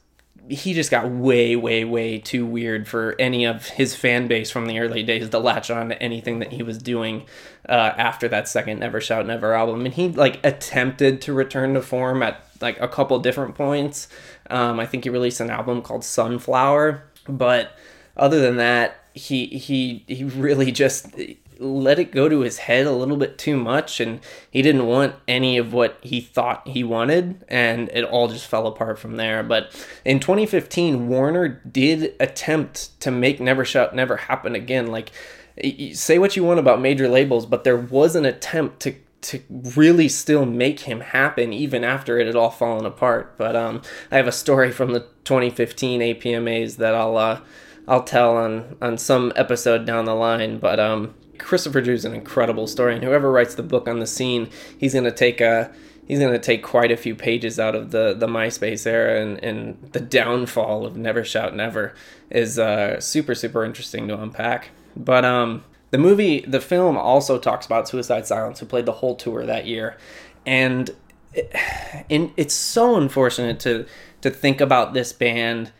he 0.48 0.74
just 0.74 0.90
got 0.90 1.10
way, 1.10 1.56
way, 1.56 1.84
way 1.84 2.18
too 2.18 2.44
weird 2.44 2.86
for 2.86 3.16
any 3.18 3.44
of 3.44 3.66
his 3.68 3.94
fan 3.94 4.28
base 4.28 4.50
from 4.50 4.66
the 4.66 4.78
early 4.78 5.02
days 5.02 5.28
to 5.28 5.38
latch 5.38 5.70
on 5.70 5.88
to 5.88 6.02
anything 6.02 6.38
that 6.40 6.52
he 6.52 6.62
was 6.62 6.78
doing 6.78 7.24
uh, 7.68 7.92
after 7.96 8.28
that 8.28 8.46
second 8.48 8.80
Never 8.80 9.00
Shout 9.00 9.26
Never 9.26 9.54
album. 9.54 9.86
And 9.86 9.94
he 9.94 10.08
like 10.08 10.44
attempted 10.44 11.22
to 11.22 11.32
return 11.32 11.74
to 11.74 11.82
form 11.82 12.22
at 12.22 12.44
like 12.60 12.78
a 12.80 12.88
couple 12.88 13.18
different 13.20 13.54
points. 13.54 14.08
Um, 14.50 14.78
I 14.78 14.86
think 14.86 15.04
he 15.04 15.10
released 15.10 15.40
an 15.40 15.50
album 15.50 15.80
called 15.80 16.04
Sunflower, 16.04 17.02
but 17.26 17.76
other 18.16 18.40
than 18.40 18.56
that, 18.56 18.96
he 19.14 19.46
he 19.46 20.04
he 20.08 20.24
really 20.24 20.72
just 20.72 21.06
let 21.58 21.98
it 21.98 22.12
go 22.12 22.28
to 22.28 22.40
his 22.40 22.58
head 22.58 22.86
a 22.86 22.92
little 22.92 23.16
bit 23.16 23.38
too 23.38 23.56
much 23.56 24.00
and 24.00 24.20
he 24.50 24.62
didn't 24.62 24.86
want 24.86 25.14
any 25.28 25.58
of 25.58 25.72
what 25.72 25.98
he 26.00 26.20
thought 26.20 26.66
he 26.68 26.84
wanted 26.84 27.44
and 27.48 27.88
it 27.90 28.04
all 28.04 28.28
just 28.28 28.46
fell 28.46 28.66
apart 28.66 28.98
from 28.98 29.16
there. 29.16 29.42
But 29.42 29.72
in 30.04 30.20
2015 30.20 31.08
warner 31.08 31.48
did 31.48 32.14
attempt 32.20 32.98
to 33.00 33.10
make 33.10 33.40
never 33.40 33.64
shout 33.64 33.94
never 33.94 34.16
happen 34.16 34.54
again. 34.54 34.88
Like 34.88 35.10
say 35.92 36.18
what 36.18 36.36
you 36.36 36.44
want 36.44 36.60
about 36.60 36.80
major 36.80 37.08
labels 37.08 37.46
but 37.46 37.64
there 37.64 37.76
was 37.76 38.16
an 38.16 38.24
attempt 38.24 38.80
to 38.80 38.94
to 39.22 39.40
really 39.50 40.08
still 40.08 40.44
make 40.44 40.80
him 40.80 41.00
happen 41.00 41.52
even 41.52 41.82
after 41.82 42.18
it 42.18 42.26
had 42.26 42.36
all 42.36 42.50
fallen 42.50 42.84
apart. 42.84 43.36
But 43.38 43.56
um 43.56 43.82
i 44.10 44.16
have 44.16 44.28
a 44.28 44.32
story 44.32 44.70
from 44.70 44.92
the 44.92 45.00
2015 45.24 46.00
apmas 46.00 46.76
that 46.76 46.94
i'll 46.94 47.16
uh 47.16 47.40
I'll 47.86 48.02
tell 48.02 48.36
on 48.36 48.76
on 48.80 48.98
some 48.98 49.32
episode 49.36 49.84
down 49.84 50.04
the 50.04 50.14
line. 50.14 50.58
But 50.58 50.80
um, 50.80 51.14
Christopher 51.38 51.80
Drew's 51.80 52.04
an 52.04 52.14
incredible 52.14 52.66
story, 52.66 52.94
and 52.94 53.04
whoever 53.04 53.30
writes 53.30 53.54
the 53.54 53.62
book 53.62 53.88
on 53.88 53.98
the 53.98 54.06
scene, 54.06 54.48
he's 54.78 54.92
going 54.92 55.04
to 55.04 55.12
take 55.12 55.40
a 55.40 55.72
he's 56.06 56.18
going 56.18 56.32
to 56.32 56.38
take 56.38 56.62
quite 56.62 56.92
a 56.92 56.96
few 56.96 57.14
pages 57.14 57.58
out 57.58 57.74
of 57.74 57.90
the 57.90 58.14
the 58.14 58.26
MySpace 58.26 58.86
era, 58.86 59.20
and 59.20 59.42
and 59.42 59.90
the 59.92 60.00
downfall 60.00 60.84
of 60.86 60.96
Never 60.96 61.24
Shout 61.24 61.54
Never 61.54 61.94
is 62.30 62.58
uh, 62.58 63.00
super 63.00 63.34
super 63.34 63.64
interesting 63.64 64.08
to 64.08 64.20
unpack. 64.20 64.70
But 64.96 65.24
um, 65.24 65.64
The 65.90 65.98
movie, 65.98 66.40
the 66.40 66.60
film 66.60 66.96
also 66.96 67.38
talks 67.38 67.66
about 67.66 67.88
Suicide 67.88 68.26
Silence, 68.26 68.60
who 68.60 68.66
played 68.66 68.86
the 68.86 68.92
whole 68.92 69.14
tour 69.14 69.44
that 69.46 69.66
year, 69.66 69.96
and 70.44 70.90
it, 71.32 71.54
and 72.10 72.32
it's 72.36 72.54
so 72.54 72.96
unfortunate 72.96 73.60
to 73.60 73.86
to 74.22 74.30
think 74.30 74.60
about 74.60 74.94
this 74.94 75.12
band 75.12 75.70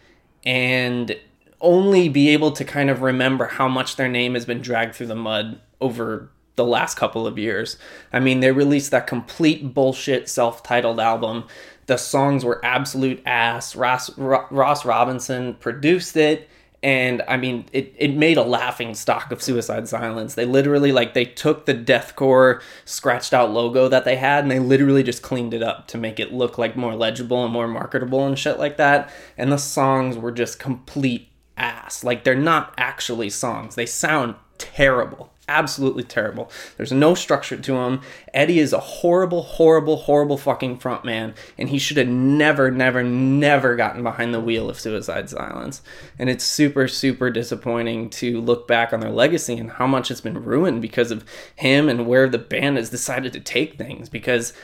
and 0.44 1.16
only 1.64 2.08
be 2.08 2.28
able 2.28 2.52
to 2.52 2.64
kind 2.64 2.90
of 2.90 3.02
remember 3.02 3.46
how 3.46 3.66
much 3.66 3.96
their 3.96 4.08
name 4.08 4.34
has 4.34 4.44
been 4.44 4.60
dragged 4.60 4.94
through 4.94 5.08
the 5.08 5.16
mud 5.16 5.60
over 5.80 6.30
the 6.56 6.64
last 6.64 6.96
couple 6.96 7.26
of 7.26 7.38
years. 7.38 7.76
I 8.12 8.20
mean, 8.20 8.40
they 8.40 8.52
released 8.52 8.92
that 8.92 9.08
complete 9.08 9.74
bullshit 9.74 10.28
self-titled 10.28 11.00
album. 11.00 11.44
The 11.86 11.96
songs 11.96 12.44
were 12.44 12.64
absolute 12.64 13.20
ass. 13.26 13.74
Ross, 13.74 14.16
Ross 14.16 14.84
Robinson 14.84 15.54
produced 15.54 16.16
it 16.16 16.48
and 16.84 17.22
I 17.26 17.38
mean 17.38 17.64
it, 17.72 17.94
it 17.96 18.14
made 18.14 18.36
a 18.36 18.42
laughing 18.42 18.94
stock 18.94 19.32
of 19.32 19.42
Suicide 19.42 19.88
Silence. 19.88 20.34
They 20.34 20.44
literally 20.44 20.92
like 20.92 21.14
they 21.14 21.24
took 21.24 21.64
the 21.64 21.74
deathcore 21.74 22.60
scratched 22.84 23.32
out 23.32 23.50
logo 23.50 23.88
that 23.88 24.04
they 24.04 24.16
had 24.16 24.44
and 24.44 24.50
they 24.50 24.58
literally 24.58 25.02
just 25.02 25.22
cleaned 25.22 25.54
it 25.54 25.62
up 25.62 25.88
to 25.88 25.98
make 25.98 26.20
it 26.20 26.34
look 26.34 26.58
like 26.58 26.76
more 26.76 26.94
legible 26.94 27.42
and 27.42 27.52
more 27.52 27.66
marketable 27.66 28.26
and 28.26 28.38
shit 28.38 28.58
like 28.58 28.76
that. 28.76 29.10
And 29.38 29.50
the 29.50 29.56
songs 29.56 30.18
were 30.18 30.30
just 30.30 30.58
complete 30.58 31.30
ass. 31.56 32.04
Like 32.04 32.24
they're 32.24 32.34
not 32.34 32.74
actually 32.78 33.30
songs. 33.30 33.74
They 33.74 33.86
sound 33.86 34.36
terrible 34.58 35.30
absolutely 35.48 36.04
terrible. 36.04 36.50
There's 36.76 36.92
no 36.92 37.14
structure 37.14 37.56
to 37.56 37.72
them. 37.72 38.00
Eddie 38.32 38.58
is 38.58 38.72
a 38.72 38.80
horrible, 38.80 39.42
horrible, 39.42 39.96
horrible 39.96 40.38
fucking 40.38 40.78
frontman, 40.78 41.34
and 41.58 41.68
he 41.68 41.78
should 41.78 41.96
have 41.96 42.08
never, 42.08 42.70
never, 42.70 43.02
never 43.02 43.76
gotten 43.76 44.02
behind 44.02 44.32
the 44.32 44.40
wheel 44.40 44.70
of 44.70 44.80
Suicide 44.80 45.28
Silence. 45.28 45.82
And 46.18 46.30
it's 46.30 46.44
super, 46.44 46.88
super 46.88 47.30
disappointing 47.30 48.10
to 48.10 48.40
look 48.40 48.66
back 48.66 48.92
on 48.92 49.00
their 49.00 49.10
legacy 49.10 49.56
and 49.56 49.72
how 49.72 49.86
much 49.86 50.10
it's 50.10 50.20
been 50.20 50.42
ruined 50.42 50.80
because 50.80 51.10
of 51.10 51.24
him 51.56 51.88
and 51.88 52.06
where 52.06 52.28
the 52.28 52.38
band 52.38 52.76
has 52.76 52.90
decided 52.90 53.32
to 53.34 53.40
take 53.40 53.76
things. 53.76 54.08
Because 54.08 54.54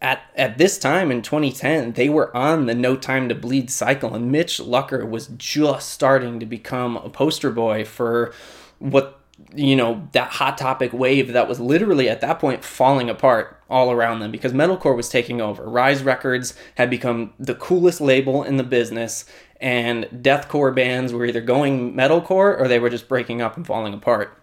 at 0.00 0.22
at 0.36 0.58
this 0.58 0.78
time 0.78 1.10
in 1.10 1.22
2010, 1.22 1.92
they 1.92 2.08
were 2.08 2.34
on 2.36 2.66
the 2.66 2.74
No 2.74 2.96
Time 2.96 3.28
to 3.28 3.34
Bleed 3.34 3.70
cycle, 3.70 4.14
and 4.14 4.30
Mitch 4.30 4.58
Lucker 4.58 5.08
was 5.08 5.28
just 5.36 5.90
starting 5.90 6.38
to 6.40 6.46
become 6.46 6.96
a 6.96 7.10
poster 7.10 7.50
boy 7.50 7.84
for 7.84 8.32
what 8.78 9.20
you 9.54 9.76
know 9.76 10.08
that 10.12 10.30
hot 10.30 10.58
topic 10.58 10.92
wave 10.92 11.32
that 11.32 11.48
was 11.48 11.60
literally 11.60 12.08
at 12.08 12.20
that 12.20 12.38
point 12.38 12.64
falling 12.64 13.08
apart 13.08 13.60
all 13.70 13.90
around 13.90 14.20
them 14.20 14.30
because 14.30 14.52
metalcore 14.52 14.96
was 14.96 15.08
taking 15.08 15.40
over. 15.40 15.64
Rise 15.64 16.02
records 16.02 16.54
had 16.76 16.90
become 16.90 17.32
the 17.38 17.54
coolest 17.54 18.00
label 18.00 18.42
in 18.42 18.56
the 18.56 18.64
business 18.64 19.24
and 19.60 20.04
deathcore 20.06 20.74
bands 20.74 21.12
were 21.12 21.24
either 21.24 21.40
going 21.40 21.94
metalcore 21.94 22.58
or 22.58 22.66
they 22.66 22.78
were 22.78 22.90
just 22.90 23.08
breaking 23.08 23.42
up 23.42 23.56
and 23.56 23.66
falling 23.66 23.94
apart. 23.94 24.36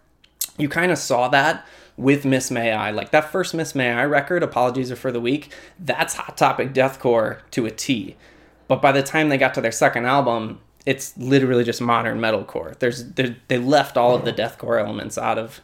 You 0.58 0.70
kind 0.70 0.92
of 0.92 0.98
saw 0.98 1.28
that 1.30 1.66
with 1.98 2.26
Miss 2.26 2.52
May 2.52 2.72
I. 2.72 2.92
Like 2.92 3.12
that 3.12 3.32
first 3.32 3.54
Miss 3.54 3.76
May 3.76 3.92
I 3.92 4.04
record, 4.04 4.44
Apologies 4.44 4.92
Are 4.92 4.96
for 4.96 5.12
the 5.12 5.22
Weak, 5.22 5.52
that's 5.80 6.16
Hot 6.16 6.38
Topic 6.38 6.74
Deathcore 6.74 7.40
to 7.52 7.66
a 7.66 7.72
T. 7.72 8.16
But 8.68 8.82
by 8.82 8.92
the 8.92 9.04
time 9.04 9.30
they 9.30 9.38
got 9.38 9.54
to 9.56 9.62
their 9.62 9.72
second 9.72 10.06
album, 10.06 10.60
it's 10.86 11.18
literally 11.18 11.64
just 11.64 11.82
modern 11.82 12.20
metalcore. 12.20 12.78
There's 12.80 13.06
they 13.14 13.58
left 13.58 13.98
all 13.98 14.16
of 14.16 14.26
the 14.26 14.34
deathcore 14.34 14.80
elements 14.80 15.18
out 15.18 15.38
of 15.38 15.62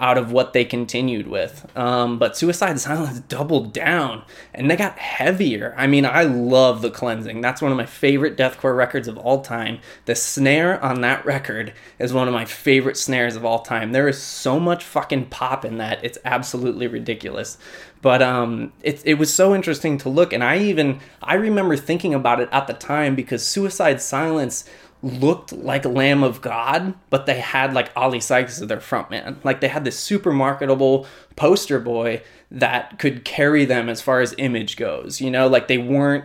out 0.00 0.16
of 0.16 0.32
what 0.32 0.54
they 0.54 0.64
continued 0.64 1.28
with. 1.28 1.70
Um, 1.76 2.18
but 2.18 2.36
Suicide 2.36 2.80
Silence 2.80 3.20
doubled 3.20 3.72
down 3.74 4.24
and 4.54 4.70
they 4.70 4.76
got 4.76 4.98
heavier. 4.98 5.74
I 5.76 5.86
mean, 5.86 6.06
I 6.06 6.22
love 6.22 6.80
The 6.80 6.90
Cleansing. 6.90 7.42
That's 7.42 7.60
one 7.60 7.70
of 7.70 7.76
my 7.76 7.84
favorite 7.84 8.36
deathcore 8.36 8.74
records 8.74 9.06
of 9.06 9.18
all 9.18 9.42
time. 9.42 9.78
The 10.06 10.14
snare 10.14 10.82
on 10.82 11.02
that 11.02 11.24
record 11.26 11.74
is 11.98 12.14
one 12.14 12.26
of 12.26 12.34
my 12.34 12.46
favorite 12.46 12.96
snares 12.96 13.36
of 13.36 13.44
all 13.44 13.60
time. 13.60 13.92
There 13.92 14.08
is 14.08 14.20
so 14.20 14.58
much 14.58 14.82
fucking 14.82 15.26
pop 15.26 15.66
in 15.66 15.76
that. 15.76 16.02
It's 16.02 16.18
absolutely 16.24 16.86
ridiculous. 16.86 17.58
But 18.02 18.22
um, 18.22 18.72
it, 18.82 19.02
it 19.04 19.14
was 19.14 19.32
so 19.32 19.54
interesting 19.54 19.98
to 19.98 20.08
look. 20.08 20.32
And 20.32 20.42
I 20.42 20.58
even, 20.58 21.00
I 21.22 21.34
remember 21.34 21.76
thinking 21.76 22.14
about 22.14 22.40
it 22.40 22.48
at 22.50 22.66
the 22.66 22.72
time 22.72 23.14
because 23.14 23.46
Suicide 23.46 24.00
Silence 24.00 24.64
looked 25.02 25.52
like 25.52 25.84
Lamb 25.84 26.22
of 26.22 26.40
God, 26.40 26.94
but 27.08 27.26
they 27.26 27.40
had 27.40 27.72
like 27.72 27.90
Oli 27.96 28.20
Sykes 28.20 28.60
as 28.60 28.68
their 28.68 28.78
frontman. 28.78 29.36
Like 29.44 29.60
they 29.60 29.68
had 29.68 29.84
this 29.84 29.98
super 29.98 30.32
marketable 30.32 31.06
poster 31.36 31.78
boy 31.78 32.22
that 32.50 32.98
could 32.98 33.24
carry 33.24 33.64
them 33.64 33.88
as 33.88 34.02
far 34.02 34.20
as 34.20 34.34
image 34.38 34.76
goes. 34.76 35.20
You 35.20 35.30
know, 35.30 35.48
like 35.48 35.68
they 35.68 35.78
weren't. 35.78 36.24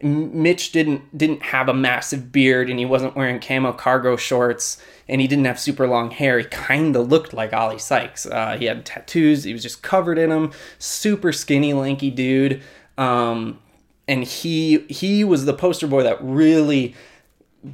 Mitch 0.00 0.70
didn't 0.70 1.16
didn't 1.16 1.42
have 1.42 1.68
a 1.68 1.74
massive 1.74 2.30
beard 2.30 2.70
and 2.70 2.78
he 2.78 2.84
wasn't 2.84 3.16
wearing 3.16 3.40
camo 3.40 3.72
cargo 3.72 4.16
shorts 4.16 4.80
and 5.08 5.20
he 5.20 5.26
didn't 5.26 5.46
have 5.46 5.58
super 5.58 5.88
long 5.88 6.10
hair. 6.12 6.38
He 6.38 6.44
kind 6.44 6.94
of 6.94 7.08
looked 7.08 7.32
like 7.32 7.52
Oli 7.52 7.78
Sykes. 7.78 8.24
Uh, 8.24 8.56
he 8.56 8.66
had 8.66 8.86
tattoos. 8.86 9.44
He 9.44 9.52
was 9.52 9.62
just 9.62 9.82
covered 9.82 10.18
in 10.18 10.30
them. 10.30 10.52
Super 10.78 11.32
skinny, 11.32 11.72
lanky 11.72 12.10
dude. 12.10 12.62
Um, 12.96 13.58
and 14.06 14.24
he 14.24 14.80
he 14.88 15.24
was 15.24 15.44
the 15.44 15.54
poster 15.54 15.86
boy 15.86 16.02
that 16.02 16.18
really 16.22 16.94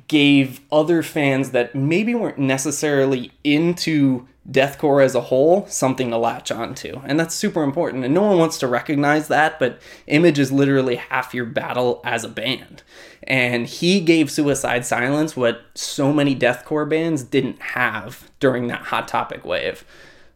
gave 0.08 0.60
other 0.70 1.02
fans 1.02 1.50
that 1.50 1.74
maybe 1.74 2.14
weren't 2.14 2.38
necessarily 2.38 3.32
into 3.42 4.26
deathcore 4.50 5.02
as 5.02 5.14
a 5.14 5.22
whole 5.22 5.66
something 5.68 6.10
to 6.10 6.18
latch 6.18 6.52
onto. 6.52 7.00
And 7.04 7.18
that's 7.18 7.34
super 7.34 7.62
important. 7.62 8.04
And 8.04 8.12
no 8.12 8.22
one 8.22 8.38
wants 8.38 8.58
to 8.58 8.68
recognize 8.68 9.28
that 9.28 9.58
but 9.58 9.80
image 10.06 10.38
is 10.38 10.52
literally 10.52 10.96
half 10.96 11.32
your 11.32 11.46
battle 11.46 12.00
as 12.04 12.24
a 12.24 12.28
band. 12.28 12.82
And 13.22 13.66
he 13.66 14.00
gave 14.00 14.30
suicide 14.30 14.84
silence 14.84 15.34
what 15.34 15.62
so 15.74 16.12
many 16.12 16.36
deathcore 16.36 16.88
bands 16.88 17.22
didn't 17.22 17.60
have 17.60 18.30
during 18.38 18.66
that 18.68 18.82
hot 18.82 19.08
topic 19.08 19.44
wave. 19.44 19.84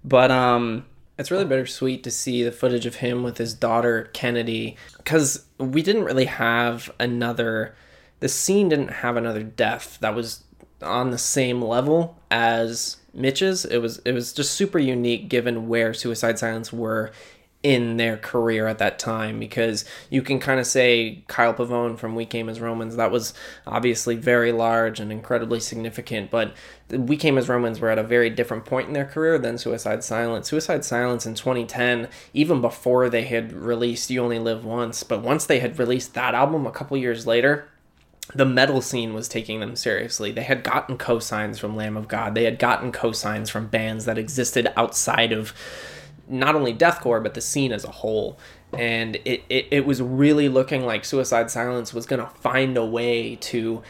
But 0.05 0.31
um 0.31 0.87
it's 1.19 1.33
really 1.33 1.45
bittersweet 1.45 2.05
to 2.05 2.13
see 2.13 2.45
the 2.45 2.53
footage 2.53 2.87
of 2.87 2.97
him 2.97 3.25
with 3.25 3.39
his 3.39 3.53
daughter 3.53 4.09
Kennedy 4.13 4.77
because 4.97 5.45
we 5.59 5.83
didn't 5.83 6.05
really 6.05 6.27
have 6.27 6.91
another 7.01 7.75
the 8.21 8.29
scene 8.29 8.69
didn't 8.69 8.89
have 8.89 9.17
another 9.17 9.43
death 9.43 9.99
that 10.01 10.15
was 10.15 10.45
on 10.83 11.11
the 11.11 11.19
same 11.19 11.63
level 11.63 12.19
as 12.31 12.97
Mitch's. 13.15 13.65
It 13.65 13.79
was 13.79 13.99
it 14.05 14.13
was 14.13 14.33
just 14.33 14.53
super 14.53 14.79
unique 14.79 15.29
given 15.29 15.69
where 15.69 15.95
Suicide 15.95 16.39
Silence 16.39 16.73
were 16.73 17.13
in 17.65 17.97
their 17.97 18.17
career 18.17 18.69
at 18.69 18.79
that 18.79 19.01
time 19.01 19.41
because 19.41 19.85
you 20.11 20.23
can 20.23 20.39
kind 20.39 20.61
of 20.61 20.67
say 20.67 21.25
Kyle 21.27 21.53
Pavone 21.53 21.99
from 21.99 22.15
We 22.15 22.25
Came 22.25 22.49
as 22.49 22.61
Romans 22.61 22.95
that 22.95 23.11
was 23.11 23.35
obviously 23.67 24.15
very 24.15 24.53
large 24.53 25.01
and 25.01 25.11
incredibly 25.11 25.59
significant 25.59 26.31
but 26.31 26.55
We 26.89 27.17
Came 27.17 27.37
as 27.37 27.49
Romans 27.49 27.81
were 27.81 27.91
at 27.91 27.99
a 27.99 28.05
very 28.05 28.31
different 28.31 28.65
point 28.65 28.87
in 28.87 28.95
their 28.95 29.05
career 29.05 29.41
than 29.41 29.59
Suicide 29.59 30.05
Silence 30.05 30.49
Suicide 30.49 30.85
Silence 30.85 31.27
in 31.27 31.35
2010 31.35 32.09
even 32.33 32.61
before 32.61 33.11
they 33.11 33.25
had 33.25 33.53
released 33.53 34.09
You 34.09 34.23
Only 34.23 34.39
Live 34.39 34.65
Once 34.65 35.03
but 35.03 35.23
once 35.23 35.45
they 35.45 35.59
had 35.59 35.81
released 35.81 36.15
that 36.15 36.37
album 36.37 36.65
a 36.65 36.71
couple 36.71 36.97
years 36.97 37.27
later 37.27 37.69
the 38.35 38.45
metal 38.45 38.83
scene 38.83 39.15
was 39.15 39.29
taking 39.29 39.61
them 39.61 39.75
seriously. 39.75 40.33
They 40.33 40.43
had 40.43 40.63
gotten 40.63 40.99
cosigns 40.99 41.59
from 41.59 41.77
Lamb 41.77 41.97
of 41.97 42.09
God. 42.09 42.35
They 42.35 42.45
had 42.45 42.59
gotten 42.59 42.93
cosigns 42.93 43.51
from 43.51 43.69
bands 43.69 44.05
that 44.05 44.19
existed 44.19 44.71
outside 44.77 45.33
of 45.33 45.55
not 46.29 46.55
only 46.55 46.75
deathcore 46.75 47.23
but 47.23 47.35
the 47.35 47.41
scene 47.41 47.73
as 47.73 47.85
a 47.85 47.91
whole. 47.91 48.39
And 48.73 49.17
it, 49.25 49.45
it, 49.49 49.69
it 49.71 49.87
was 49.87 50.03
really 50.03 50.49
looking 50.49 50.85
like 50.85 51.05
Suicide 51.05 51.51
Silence 51.51 51.95
was 51.95 52.05
going 52.05 52.21
to 52.21 52.29
find 52.37 52.77
a 52.77 52.85
way 52.85 53.37
to 53.37 53.83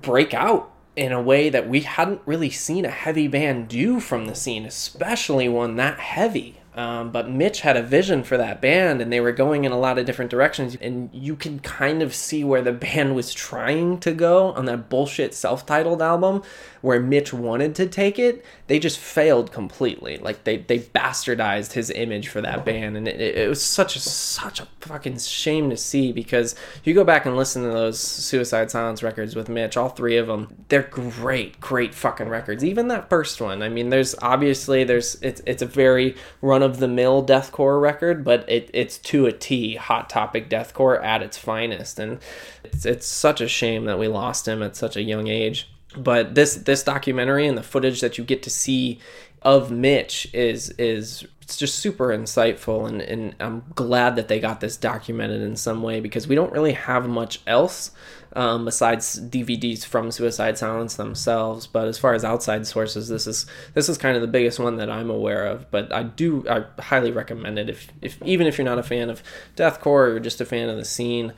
break 0.00 0.32
out 0.32 0.70
in 0.96 1.12
a 1.12 1.20
way 1.20 1.50
that 1.50 1.68
we 1.68 1.80
hadn't 1.80 2.22
really 2.24 2.50
seen 2.50 2.84
a 2.84 2.90
heavy 2.90 3.28
band 3.28 3.68
do 3.68 4.00
from 4.00 4.26
the 4.26 4.34
scene, 4.34 4.64
especially 4.64 5.48
one 5.48 5.76
that 5.76 5.98
heavy. 5.98 6.60
Um, 6.76 7.10
but 7.10 7.30
Mitch 7.30 7.60
had 7.60 7.76
a 7.76 7.82
vision 7.82 8.24
for 8.24 8.36
that 8.36 8.60
band 8.60 9.00
and 9.00 9.12
they 9.12 9.20
were 9.20 9.32
going 9.32 9.64
in 9.64 9.70
a 9.70 9.78
lot 9.78 9.98
of 9.98 10.06
different 10.06 10.30
directions. 10.30 10.76
And 10.80 11.08
you 11.12 11.36
can 11.36 11.60
kind 11.60 12.02
of 12.02 12.14
see 12.14 12.42
where 12.42 12.62
the 12.62 12.72
band 12.84 13.14
was 13.14 13.32
trying 13.32 13.98
to 14.00 14.12
go 14.12 14.52
on 14.52 14.64
that 14.66 14.88
bullshit 14.88 15.34
self 15.34 15.64
titled 15.64 16.02
album 16.02 16.42
where 16.84 17.00
Mitch 17.00 17.32
wanted 17.32 17.74
to 17.74 17.86
take 17.86 18.18
it. 18.18 18.44
They 18.66 18.78
just 18.78 18.98
failed 18.98 19.50
completely. 19.50 20.18
Like 20.18 20.44
they, 20.44 20.58
they 20.58 20.80
bastardized 20.80 21.72
his 21.72 21.88
image 21.88 22.28
for 22.28 22.42
that 22.42 22.66
band. 22.66 22.98
And 22.98 23.08
it, 23.08 23.18
it 23.38 23.48
was 23.48 23.64
such 23.64 23.96
a, 23.96 24.00
such 24.00 24.60
a 24.60 24.68
fucking 24.80 25.18
shame 25.18 25.70
to 25.70 25.78
see 25.78 26.12
because 26.12 26.54
you 26.84 26.92
go 26.92 27.02
back 27.02 27.24
and 27.24 27.38
listen 27.38 27.62
to 27.62 27.70
those 27.70 27.98
Suicide 27.98 28.70
Silence 28.70 29.02
records 29.02 29.34
with 29.34 29.48
Mitch, 29.48 29.78
all 29.78 29.88
three 29.88 30.18
of 30.18 30.26
them, 30.26 30.54
they're 30.68 30.82
great, 30.82 31.58
great 31.58 31.94
fucking 31.94 32.28
records. 32.28 32.62
Even 32.62 32.88
that 32.88 33.08
first 33.08 33.40
one. 33.40 33.62
I 33.62 33.70
mean, 33.70 33.88
there's 33.88 34.14
obviously, 34.20 34.84
there's, 34.84 35.14
it's, 35.22 35.40
it's 35.46 35.62
a 35.62 35.66
very 35.66 36.14
run 36.42 36.62
of 36.62 36.80
the 36.80 36.88
mill 36.88 37.24
deathcore 37.24 37.80
record, 37.80 38.24
but 38.24 38.46
it, 38.46 38.68
it's 38.74 38.98
to 38.98 39.24
a 39.24 39.32
T 39.32 39.76
hot 39.76 40.10
topic 40.10 40.50
deathcore 40.50 41.02
at 41.02 41.22
its 41.22 41.38
finest. 41.38 41.98
And 41.98 42.18
it's, 42.62 42.84
it's 42.84 43.06
such 43.06 43.40
a 43.40 43.48
shame 43.48 43.86
that 43.86 43.98
we 43.98 44.06
lost 44.06 44.46
him 44.46 44.62
at 44.62 44.76
such 44.76 44.98
a 44.98 45.02
young 45.02 45.28
age. 45.28 45.70
But 45.96 46.34
this 46.34 46.56
this 46.56 46.82
documentary 46.82 47.46
and 47.46 47.56
the 47.56 47.62
footage 47.62 48.00
that 48.00 48.18
you 48.18 48.24
get 48.24 48.42
to 48.44 48.50
see 48.50 49.00
of 49.42 49.70
Mitch 49.70 50.28
is 50.32 50.70
is 50.70 51.26
it's 51.44 51.58
just 51.58 51.78
super 51.78 52.08
insightful 52.08 52.88
and, 52.88 53.02
and 53.02 53.34
i'm 53.38 53.62
glad 53.74 54.16
that 54.16 54.28
they 54.28 54.40
got 54.40 54.60
this 54.60 54.78
documented 54.78 55.42
in 55.42 55.54
some 55.54 55.82
way 55.82 56.00
because 56.00 56.26
we 56.26 56.34
don't 56.34 56.52
really 56.52 56.72
have 56.72 57.06
much 57.06 57.40
else 57.46 57.90
um, 58.32 58.64
besides 58.64 59.20
dvds 59.20 59.84
from 59.84 60.10
suicide 60.10 60.56
silence 60.56 60.96
themselves 60.96 61.66
but 61.66 61.86
as 61.86 61.98
far 61.98 62.14
as 62.14 62.24
outside 62.24 62.66
sources 62.66 63.08
this 63.08 63.26
is 63.26 63.44
this 63.74 63.90
is 63.90 63.98
kind 63.98 64.16
of 64.16 64.22
the 64.22 64.28
biggest 64.28 64.58
one 64.58 64.76
that 64.76 64.88
i'm 64.88 65.10
aware 65.10 65.44
of 65.44 65.70
but 65.70 65.92
i 65.92 66.02
do 66.02 66.42
i 66.48 66.64
highly 66.80 67.12
recommend 67.12 67.58
it 67.58 67.68
if, 67.68 67.88
if 68.00 68.20
even 68.22 68.46
if 68.46 68.56
you're 68.56 68.64
not 68.64 68.78
a 68.78 68.82
fan 68.82 69.10
of 69.10 69.22
deathcore 69.54 70.14
or 70.14 70.20
just 70.20 70.40
a 70.40 70.46
fan 70.46 70.70
of 70.70 70.76
the 70.78 70.84
scene 70.84 71.34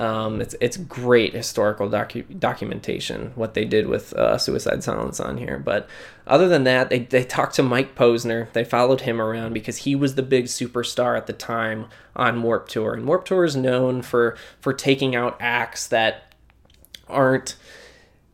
um, 0.00 0.40
it's 0.40 0.56
it's 0.62 0.78
great 0.78 1.34
historical 1.34 1.86
docu- 1.86 2.40
documentation 2.40 3.32
what 3.34 3.52
they 3.52 3.66
did 3.66 3.86
with 3.86 4.14
uh, 4.14 4.38
Suicide 4.38 4.82
Silence 4.82 5.20
on 5.20 5.36
here. 5.36 5.58
But 5.58 5.86
other 6.26 6.48
than 6.48 6.64
that, 6.64 6.88
they 6.88 7.00
they 7.00 7.22
talked 7.22 7.54
to 7.56 7.62
Mike 7.62 7.94
Posner. 7.94 8.50
They 8.54 8.64
followed 8.64 9.02
him 9.02 9.20
around 9.20 9.52
because 9.52 9.78
he 9.78 9.94
was 9.94 10.14
the 10.14 10.22
big 10.22 10.46
superstar 10.46 11.18
at 11.18 11.26
the 11.26 11.34
time 11.34 11.86
on 12.16 12.42
Warp 12.42 12.68
Tour, 12.68 12.94
and 12.94 13.06
Warp 13.06 13.26
Tour 13.26 13.44
is 13.44 13.54
known 13.54 14.00
for 14.00 14.38
for 14.58 14.72
taking 14.72 15.14
out 15.14 15.36
acts 15.38 15.86
that 15.88 16.34
aren't 17.06 17.56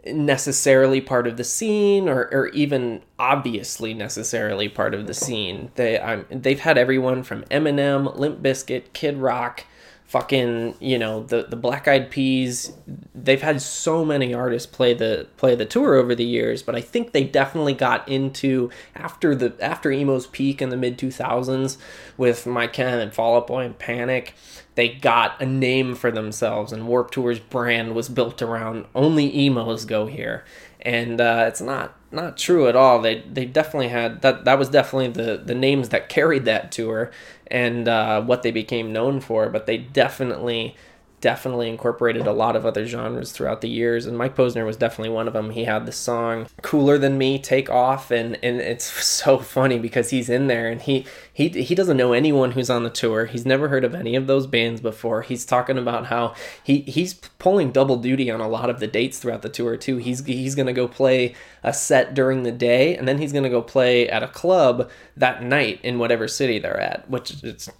necessarily 0.06 1.00
part 1.00 1.26
of 1.26 1.36
the 1.36 1.42
scene 1.42 2.08
or, 2.08 2.28
or 2.30 2.46
even 2.48 3.02
obviously 3.18 3.92
necessarily 3.92 4.68
part 4.68 4.94
of 4.94 5.08
the 5.08 5.14
scene. 5.14 5.72
They 5.74 5.98
um, 5.98 6.26
they've 6.30 6.60
had 6.60 6.78
everyone 6.78 7.24
from 7.24 7.42
Eminem, 7.44 8.16
Limp 8.16 8.40
Bizkit, 8.40 8.92
Kid 8.92 9.16
Rock 9.16 9.64
fucking 10.06 10.74
you 10.80 10.98
know 10.98 11.24
the 11.24 11.42
the 11.48 11.56
black 11.56 11.88
eyed 11.88 12.10
peas 12.10 12.72
they've 13.14 13.42
had 13.42 13.60
so 13.60 14.04
many 14.04 14.32
artists 14.32 14.66
play 14.66 14.94
the 14.94 15.26
play 15.36 15.54
the 15.56 15.64
tour 15.64 15.96
over 15.96 16.14
the 16.14 16.24
years 16.24 16.62
but 16.62 16.76
i 16.76 16.80
think 16.80 17.10
they 17.10 17.24
definitely 17.24 17.74
got 17.74 18.08
into 18.08 18.70
after 18.94 19.34
the 19.34 19.52
after 19.60 19.90
emo's 19.90 20.28
peak 20.28 20.62
in 20.62 20.68
the 20.68 20.76
mid 20.76 20.96
2000s 20.96 21.76
with 22.16 22.46
my 22.46 22.68
Chem 22.68 23.00
and 23.00 23.12
fall 23.12 23.36
out 23.36 23.48
boy 23.48 23.64
and 23.64 23.76
panic 23.78 24.34
they 24.76 24.90
got 24.90 25.40
a 25.40 25.46
name 25.46 25.94
for 25.94 26.10
themselves 26.10 26.70
and 26.70 26.86
warp 26.86 27.10
tour's 27.10 27.40
brand 27.40 27.94
was 27.94 28.08
built 28.08 28.40
around 28.42 28.84
only 28.94 29.34
emos 29.46 29.84
go 29.84 30.06
here. 30.06 30.44
And 30.82 31.20
uh, 31.20 31.46
it's 31.48 31.60
not 31.60 31.96
not 32.12 32.36
true 32.36 32.68
at 32.68 32.76
all. 32.76 33.00
They 33.00 33.22
they 33.22 33.46
definitely 33.46 33.88
had 33.88 34.22
that 34.22 34.44
that 34.44 34.58
was 34.58 34.68
definitely 34.68 35.08
the 35.08 35.38
the 35.38 35.54
names 35.54 35.88
that 35.88 36.08
carried 36.08 36.44
that 36.44 36.70
tour 36.70 37.10
and 37.48 37.88
uh, 37.88 38.20
what 38.22 38.42
they 38.42 38.50
became 38.50 38.92
known 38.92 39.20
for, 39.20 39.48
but 39.50 39.66
they 39.66 39.78
definitely 39.78 40.76
definitely 41.20 41.68
incorporated 41.68 42.26
a 42.26 42.32
lot 42.32 42.56
of 42.56 42.66
other 42.66 42.86
genres 42.86 43.32
throughout 43.32 43.60
the 43.60 43.68
years 43.68 44.06
and 44.06 44.18
Mike 44.18 44.36
Posner 44.36 44.66
was 44.66 44.76
definitely 44.76 45.14
one 45.14 45.26
of 45.26 45.34
them. 45.34 45.50
He 45.50 45.64
had 45.64 45.86
the 45.86 45.92
song 45.92 46.46
Cooler 46.62 46.98
Than 46.98 47.16
Me 47.16 47.38
take 47.38 47.70
off 47.70 48.10
and 48.10 48.38
and 48.42 48.60
it's 48.60 48.84
so 49.06 49.38
funny 49.38 49.78
because 49.78 50.10
he's 50.10 50.28
in 50.28 50.46
there 50.46 50.68
and 50.68 50.82
he 50.82 51.06
he 51.32 51.48
he 51.48 51.74
doesn't 51.74 51.96
know 51.96 52.12
anyone 52.12 52.52
who's 52.52 52.70
on 52.70 52.82
the 52.82 52.90
tour. 52.90 53.26
He's 53.26 53.46
never 53.46 53.68
heard 53.68 53.84
of 53.84 53.94
any 53.94 54.14
of 54.14 54.26
those 54.26 54.46
bands 54.46 54.80
before. 54.80 55.22
He's 55.22 55.44
talking 55.44 55.78
about 55.78 56.06
how 56.06 56.34
he 56.62 56.80
he's 56.82 57.14
pulling 57.14 57.72
double 57.72 57.96
duty 57.96 58.30
on 58.30 58.40
a 58.40 58.48
lot 58.48 58.68
of 58.68 58.80
the 58.80 58.86
dates 58.86 59.18
throughout 59.18 59.42
the 59.42 59.48
tour 59.48 59.76
too. 59.76 59.96
He's 59.96 60.24
he's 60.24 60.54
to 60.54 60.72
go 60.72 60.88
play 60.88 61.34
a 61.62 61.72
set 61.72 62.14
during 62.14 62.42
the 62.42 62.52
day 62.52 62.96
and 62.96 63.08
then 63.08 63.18
he's 63.18 63.32
to 63.32 63.48
go 63.48 63.62
play 63.62 64.08
at 64.08 64.22
a 64.22 64.28
club 64.28 64.90
that 65.16 65.42
night 65.42 65.80
in 65.82 65.98
whatever 65.98 66.28
city 66.28 66.58
they're 66.58 66.80
at, 66.80 67.08
which 67.08 67.42
it's 67.42 67.70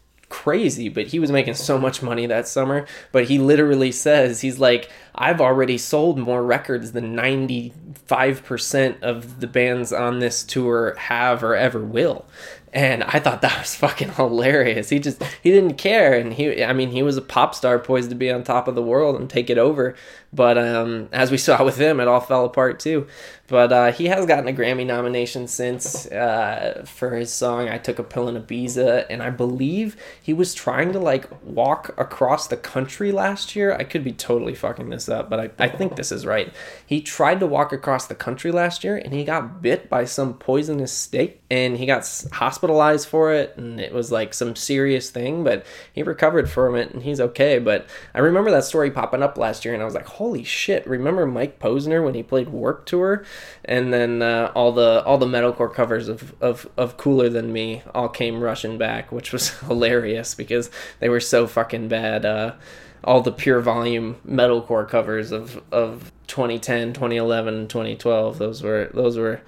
crazy, 0.47 0.89
but 0.89 1.09
he 1.09 1.19
was 1.19 1.33
making 1.33 1.55
so 1.55 1.77
much 1.77 2.05
money 2.05 2.25
that 2.25 2.47
summer. 2.47 2.87
But 3.11 3.25
he 3.25 3.41
literally 3.41 3.91
says, 3.91 4.43
he's 4.43 4.61
like, 4.61 4.89
I've 5.13 5.41
already 5.41 5.77
sold 5.77 6.21
more 6.21 6.45
records 6.45 6.93
than 6.93 7.17
95% 7.17 9.03
of 9.03 9.41
the 9.41 9.49
bands 9.49 9.93
on 9.93 10.21
this 10.21 10.45
tour 10.45 10.95
have 10.99 11.43
or 11.43 11.57
ever 11.57 11.81
will 11.81 12.27
and 12.77 13.05
I 13.05 13.21
thought 13.21 13.41
that 13.41 13.59
was 13.59 13.75
fucking 13.75 14.13
hilarious. 14.13 14.91
He 14.91 14.99
just 14.99 15.23
he 15.43 15.51
didn't 15.51 15.79
care, 15.79 16.13
and 16.13 16.35
he 16.35 16.63
I 16.63 16.75
mean 16.75 16.91
he 16.91 17.03
was 17.03 17.17
a 17.17 17.23
pop 17.23 17.55
star 17.55 17.79
poised 17.79 18.11
to 18.11 18.17
be 18.17 18.31
on 18.31 18.45
top 18.45 18.69
of 18.69 18.75
the 18.75 18.83
world 18.83 19.19
and 19.19 19.31
take 19.31 19.49
it 19.49 19.57
over, 19.57 19.95
but 20.37 20.59
um, 20.59 21.09
as 21.13 21.31
we 21.31 21.39
saw 21.47 21.65
with 21.65 21.79
him, 21.79 21.99
it 21.99 22.07
all 22.07 22.21
fell 22.21 22.45
apart 22.45 22.79
too. 22.79 23.09
But 23.49 23.73
uh, 23.73 23.93
he 23.93 24.07
has 24.07 24.27
gotten 24.27 24.49
a 24.49 24.53
Grammy 24.53 24.85
nomination 24.85 25.47
since 25.47 26.07
uh, 26.07 26.85
for 26.85 27.15
his 27.15 27.33
song 27.33 27.69
"I 27.69 27.79
Took 27.79 27.99
a 27.99 28.03
Pill 28.03 28.29
in 28.29 28.41
Ibiza," 28.41 29.07
and 29.09 29.23
I 29.23 29.31
believe 29.31 29.97
he 30.21 30.33
was 30.33 30.53
trying 30.53 30.93
to 30.93 30.99
like 30.99 31.29
walk 31.45 31.95
across 31.97 32.49
the 32.49 32.57
country 32.57 33.13
last 33.13 33.55
year. 33.55 33.73
I 33.73 33.85
could 33.85 34.03
be 34.03 34.13
totally 34.13 34.55
fucking 34.55 34.91
this 34.91 35.09
up, 35.09 35.31
but 35.31 35.39
I, 35.41 35.65
I 35.65 35.69
think 35.69 35.95
this 35.95 36.11
is 36.11 36.27
right. 36.27 36.53
He 36.85 37.01
tried 37.01 37.39
to 37.41 37.47
walk 37.47 37.73
across 37.73 38.07
the 38.07 38.17
country 38.17 38.51
last 38.51 38.83
year, 38.83 38.97
and 38.97 39.13
he 39.13 39.25
got 39.25 39.63
bit 39.63 39.89
by 39.89 40.05
some 40.07 40.35
poisonous 40.35 40.93
snake, 40.93 41.41
and 41.49 41.77
he 41.77 41.87
got 41.87 42.05
hospitalized 42.33 43.07
for 43.07 43.33
it, 43.33 43.55
and 43.57 43.79
it 43.81 43.93
was 43.93 44.11
like 44.11 44.35
some 44.35 44.57
serious 44.57 45.11
thing. 45.11 45.45
But 45.45 45.65
he 45.93 46.03
recovered 46.03 46.51
from 46.51 46.75
it, 46.75 46.91
and 46.93 47.05
he's 47.05 47.21
okay. 47.21 47.61
But 47.61 47.87
I 48.13 48.19
remember 48.19 48.51
that 48.51 48.65
story 48.65 48.91
popping 48.91 49.23
up 49.23 49.39
last 49.39 49.65
year, 49.65 49.73
and 49.73 49.83
I 49.83 49.87
was 49.87 49.95
like, 49.95 50.07
holy 50.07 50.26
shit! 50.35 50.87
Remember 50.87 51.27
Mike 51.27 51.59
Posner 51.59 52.05
when 52.05 52.15
he 52.15 52.23
played 52.23 52.49
Warp 52.49 52.85
Tour? 52.87 53.25
and 53.65 53.93
then 53.93 54.23
uh, 54.23 54.53
all 54.55 54.73
the 54.73 55.03
all 55.05 55.19
the 55.19 55.27
metalcore 55.27 55.73
covers 55.73 56.09
of, 56.09 56.35
of 56.41 56.69
of 56.77 56.97
Cooler 56.97 57.29
Than 57.29 57.53
Me 57.53 57.83
all 57.95 58.09
came 58.09 58.41
rushing 58.41 58.79
back, 58.79 59.13
which 59.13 59.33
was 59.33 59.51
hilarious 59.61 60.35
because 60.35 60.71
they 61.01 61.09
were 61.09 61.21
so 61.21 61.47
fucking 61.47 61.89
bad. 61.89 62.25
Uh, 62.25 62.55
all 63.05 63.21
the 63.21 63.33
pure 63.33 63.61
volume 63.61 64.17
metalcore 64.27 64.89
covers 64.89 65.31
of 65.33 65.63
of 65.71 66.11
2010, 66.27 66.93
2011, 66.93 67.69
2012. 67.69 68.39
Those 68.39 68.63
were 68.63 68.91
those 68.95 69.19
were 69.19 69.41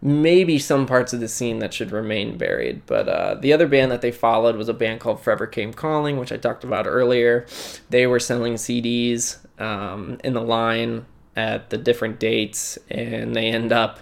maybe 0.00 0.58
some 0.58 0.86
parts 0.86 1.12
of 1.12 1.20
the 1.20 1.28
scene 1.28 1.58
that 1.60 1.72
should 1.72 1.90
remain 1.90 2.36
buried. 2.36 2.82
But 2.86 3.08
uh, 3.08 3.34
the 3.36 3.52
other 3.52 3.66
band 3.66 3.90
that 3.90 4.00
they 4.02 4.12
followed 4.12 4.56
was 4.56 4.68
a 4.68 4.74
band 4.74 5.00
called 5.00 5.20
Forever 5.20 5.46
Came 5.46 5.72
Calling, 5.72 6.18
which 6.18 6.32
I 6.32 6.36
talked 6.36 6.64
about 6.64 6.86
earlier. 6.86 7.46
They 7.90 8.06
were 8.06 8.20
selling 8.20 8.54
CDs 8.54 9.38
um, 9.60 10.18
in 10.22 10.34
the 10.34 10.42
line 10.42 11.06
at 11.36 11.70
the 11.70 11.78
different 11.78 12.20
dates 12.20 12.78
and 12.90 13.34
they 13.34 13.46
end 13.48 13.72
up 13.72 14.00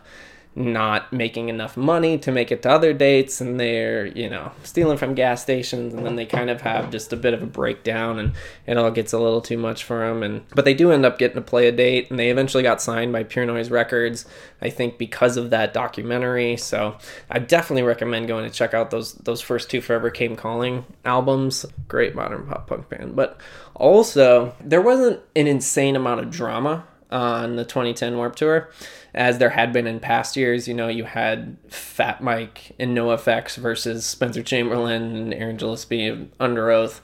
not 0.55 1.11
making 1.12 1.49
enough 1.49 1.77
money 1.77 2.19
to 2.19 2.31
make 2.31 2.53
it 2.53 2.62
to 2.62 2.71
other 2.71 2.93
dates 2.93 3.41
and 3.41 3.59
they're 3.59 4.07
you 4.07 4.29
know 4.29 4.53
stealing 4.62 4.99
from 4.99 5.15
gas 5.15 5.41
stations 5.41 5.95
and 5.95 6.05
then 6.05 6.15
they 6.17 6.27
kind 6.27 6.51
of 6.51 6.61
have 6.61 6.91
just 6.91 7.11
a 7.12 7.17
bit 7.17 7.33
of 7.33 7.43
a 7.43 7.47
breakdown 7.47 8.19
and 8.19 8.33
it 8.67 8.77
all 8.77 8.91
gets 8.91 9.15
a 9.15 9.19
little 9.19 9.41
too 9.41 9.57
much 9.57 9.83
for 9.83 10.07
them 10.07 10.23
and 10.23 10.47
but 10.55 10.67
they 10.67 10.75
do 10.75 10.93
end 10.93 11.07
up 11.07 11.19
getting 11.19 11.37
to 11.37 11.41
play 11.41 11.69
a 11.69 11.73
date 11.73 12.11
and 12.11 12.19
they 12.19 12.29
eventually 12.29 12.62
got 12.62 12.83
signed 12.83 13.11
by 13.12 13.23
pure 13.23 13.47
noise 13.47 13.71
records 13.71 14.27
i 14.61 14.69
think 14.69 14.99
because 14.99 15.38
of 15.38 15.49
that 15.49 15.73
documentary 15.73 16.55
so 16.55 16.99
i 17.31 17.38
definitely 17.38 17.83
recommend 17.83 18.29
going 18.29 18.45
to 18.45 18.55
check 18.55 18.75
out 18.75 18.91
those 18.91 19.15
those 19.15 19.41
first 19.41 19.71
two 19.71 19.81
forever 19.81 20.11
came 20.11 20.37
calling 20.37 20.85
albums. 21.05 21.67
Great 21.88 22.15
modern 22.15 22.47
pop 22.47 22.67
punk 22.67 22.88
band 22.88 23.17
but 23.17 23.41
also 23.75 24.55
there 24.61 24.83
wasn't 24.83 25.21
an 25.35 25.47
insane 25.47 25.97
amount 25.97 26.21
of 26.21 26.31
drama 26.31 26.85
on 27.12 27.57
the 27.57 27.64
2010 27.64 28.16
Warp 28.16 28.35
Tour, 28.35 28.70
as 29.14 29.38
there 29.38 29.51
had 29.51 29.72
been 29.72 29.87
in 29.87 30.01
past 30.01 30.37
years. 30.37 30.66
You 30.66 30.75
know, 30.75 30.88
you 30.88 31.05
had 31.05 31.57
Fat 31.68 32.22
Mike 32.22 32.72
and 32.79 32.96
NOFX 32.96 33.57
versus 33.57 34.05
Spencer 34.05 34.42
Chamberlain 34.42 35.16
and 35.16 35.35
Aaron 35.35 35.57
Gillespie 35.57 36.29
Underoath, 36.40 37.01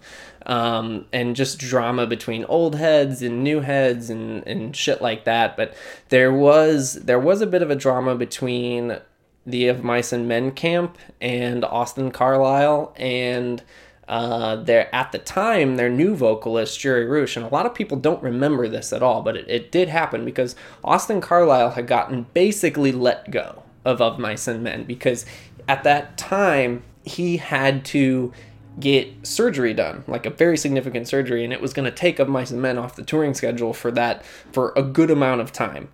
um, 0.47 1.05
and 1.13 1.37
just 1.37 1.59
drama 1.59 2.07
between 2.07 2.45
old 2.47 2.75
heads 2.75 3.23
and 3.23 3.45
new 3.45 3.61
heads 3.61 4.11
and, 4.11 4.47
and 4.47 4.75
shit 4.75 5.03
like 5.03 5.25
that. 5.25 5.57
But 5.57 5.75
there 6.09 6.33
was 6.33 6.95
there 6.95 7.21
was 7.21 7.41
a 7.41 7.47
bit 7.47 7.63
of 7.63 7.71
a 7.71 7.77
drama 7.77 8.15
between 8.15 8.99
the 9.47 9.69
Of 9.69 9.83
Mice 9.83 10.13
and 10.13 10.29
Men 10.29 10.51
camp 10.51 10.99
and 11.21 11.65
Austin 11.65 12.11
Carlile 12.11 12.93
and 12.97 13.63
uh, 14.09 14.57
their 14.57 14.93
at 14.95 15.13
the 15.13 15.19
time 15.19 15.77
their 15.77 15.91
new 15.91 16.15
vocalist 16.15 16.81
Jerry 16.81 17.07
Roush, 17.07 17.37
and 17.37 17.45
a 17.45 17.49
lot 17.49 17.67
of 17.67 17.75
people 17.75 17.99
don't 17.99 18.23
remember 18.23 18.67
this 18.67 18.93
at 18.93 19.03
all, 19.03 19.23
but 19.23 19.37
it, 19.37 19.49
it 19.49 19.71
did 19.71 19.89
happen 19.89 20.25
because 20.25 20.57
Austin 20.83 21.21
Carlile 21.21 21.71
had 21.71 21.87
gotten 21.87 22.27
basically 22.33 22.91
let 22.91 23.31
go 23.31 23.63
of 23.85 24.01
Of 24.01 24.19
Mice 24.19 24.49
and 24.49 24.63
Men 24.63 24.85
because 24.85 25.27
at 25.69 25.85
that 25.85 26.17
time 26.17 26.83
he 27.05 27.37
had 27.37 27.85
to 27.87 28.33
get 28.81 29.27
surgery 29.27 29.75
done, 29.75 30.05
like 30.07 30.25
a 30.25 30.31
very 30.31 30.57
significant 30.57 31.09
surgery, 31.09 31.45
and 31.45 31.53
it 31.53 31.61
was 31.61 31.73
going 31.73 31.85
to 31.85 31.95
take 31.95 32.19
Of 32.19 32.29
Mice 32.29 32.51
and 32.51 32.63
Men 32.63 32.79
off 32.79 32.97
the 32.97 33.05
touring 33.05 33.35
schedule 33.35 33.73
for 33.73 33.91
that 33.91 34.25
for 34.25 34.73
a 34.75 34.83
good 34.83 35.11
amount 35.11 35.41
of 35.41 35.53
time. 35.53 35.89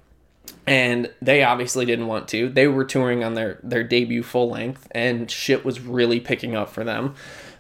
And 0.67 1.11
they 1.21 1.43
obviously 1.43 1.85
didn't 1.85 2.07
want 2.07 2.29
to. 2.29 2.49
They 2.49 2.69
were 2.69 2.85
touring 2.85 3.25
on 3.25 3.35
their 3.35 3.59
their 3.63 3.83
debut 3.83 4.23
full 4.23 4.51
length, 4.51 4.87
and 4.93 5.31
shit 5.31 5.65
was 5.65 5.81
really 5.81 6.21
picking 6.21 6.55
up 6.55 6.71
for 6.71 6.85
them. 6.85 7.15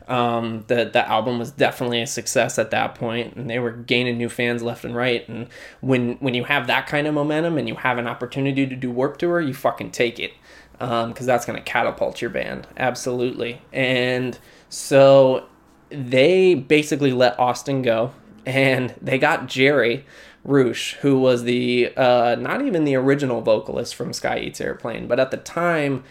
Um, 0.07 0.65
the 0.67 0.85
the 0.85 1.09
album 1.09 1.39
was 1.39 1.51
definitely 1.51 2.03
a 2.03 2.07
success 2.07 2.59
at 2.59 2.71
that 2.73 2.95
point, 2.95 3.37
and 3.37 3.49
they 3.49 3.59
were 3.59 3.73
gaining 3.73 4.19
new 4.19 4.29
fans 4.29 4.63
left 4.63 4.85
and 4.85 4.95
right. 4.95 5.27
And 5.29 5.49
when 5.81 6.15
when 6.17 6.35
you 6.35 6.45
have 6.45 6.67
that 6.67 6.87
kind 6.87 7.07
of 7.07 7.15
momentum 7.15 7.57
and 7.57 7.69
you 7.69 7.77
have 7.77 7.99
an 7.99 8.07
opportunity 8.07 8.67
to 8.67 8.77
do 8.77 8.91
Warp 8.91 9.17
Tour, 9.17 9.41
you 9.41 9.55
fucking 9.55 9.93
take 9.93 10.19
it 10.19 10.33
because 10.73 11.21
um, 11.21 11.27
that's 11.27 11.47
to 11.47 11.61
catapult 11.61 12.21
your 12.21 12.31
band 12.31 12.67
absolutely. 12.77 13.63
And 13.73 14.39
so 14.69 15.47
they 15.89 16.55
basically 16.55 17.13
let 17.13 17.39
Austin 17.39 17.83
go, 17.83 18.13
and 18.45 18.95
they 19.01 19.19
got 19.19 19.47
Jerry 19.47 20.05
Roush, 20.47 20.95
who 20.97 21.19
was 21.19 21.45
the 21.45 21.93
uh, 21.97 22.37
not 22.39 22.63
even 22.63 22.85
the 22.85 22.97
original 22.97 23.41
vocalist 23.41 23.95
from 23.95 24.13
Sky 24.13 24.39
Eats 24.41 24.61
Airplane, 24.61 25.07
but 25.07 25.19
at 25.19 25.31
the 25.31 25.37
time 25.37 26.05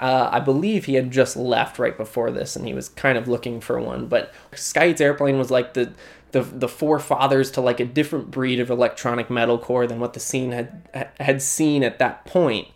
Uh, 0.00 0.30
I 0.32 0.40
believe 0.40 0.86
he 0.86 0.94
had 0.94 1.10
just 1.10 1.36
left 1.36 1.78
right 1.78 1.96
before 1.96 2.30
this, 2.30 2.56
and 2.56 2.66
he 2.66 2.74
was 2.74 2.88
kind 2.88 3.18
of 3.18 3.28
looking 3.28 3.60
for 3.60 3.80
one. 3.80 4.06
But 4.06 4.32
Sky 4.54 4.88
Eats 4.90 5.00
Airplane 5.00 5.38
was 5.38 5.50
like 5.50 5.74
the 5.74 5.92
the 6.32 6.42
the 6.42 6.68
forefathers 6.68 7.50
to 7.52 7.60
like 7.60 7.80
a 7.80 7.84
different 7.84 8.30
breed 8.30 8.60
of 8.60 8.70
electronic 8.70 9.28
metalcore 9.28 9.88
than 9.88 10.00
what 10.00 10.14
the 10.14 10.20
scene 10.20 10.52
had 10.52 11.10
had 11.20 11.42
seen 11.42 11.82
at 11.84 11.98
that 11.98 12.24
point. 12.24 12.68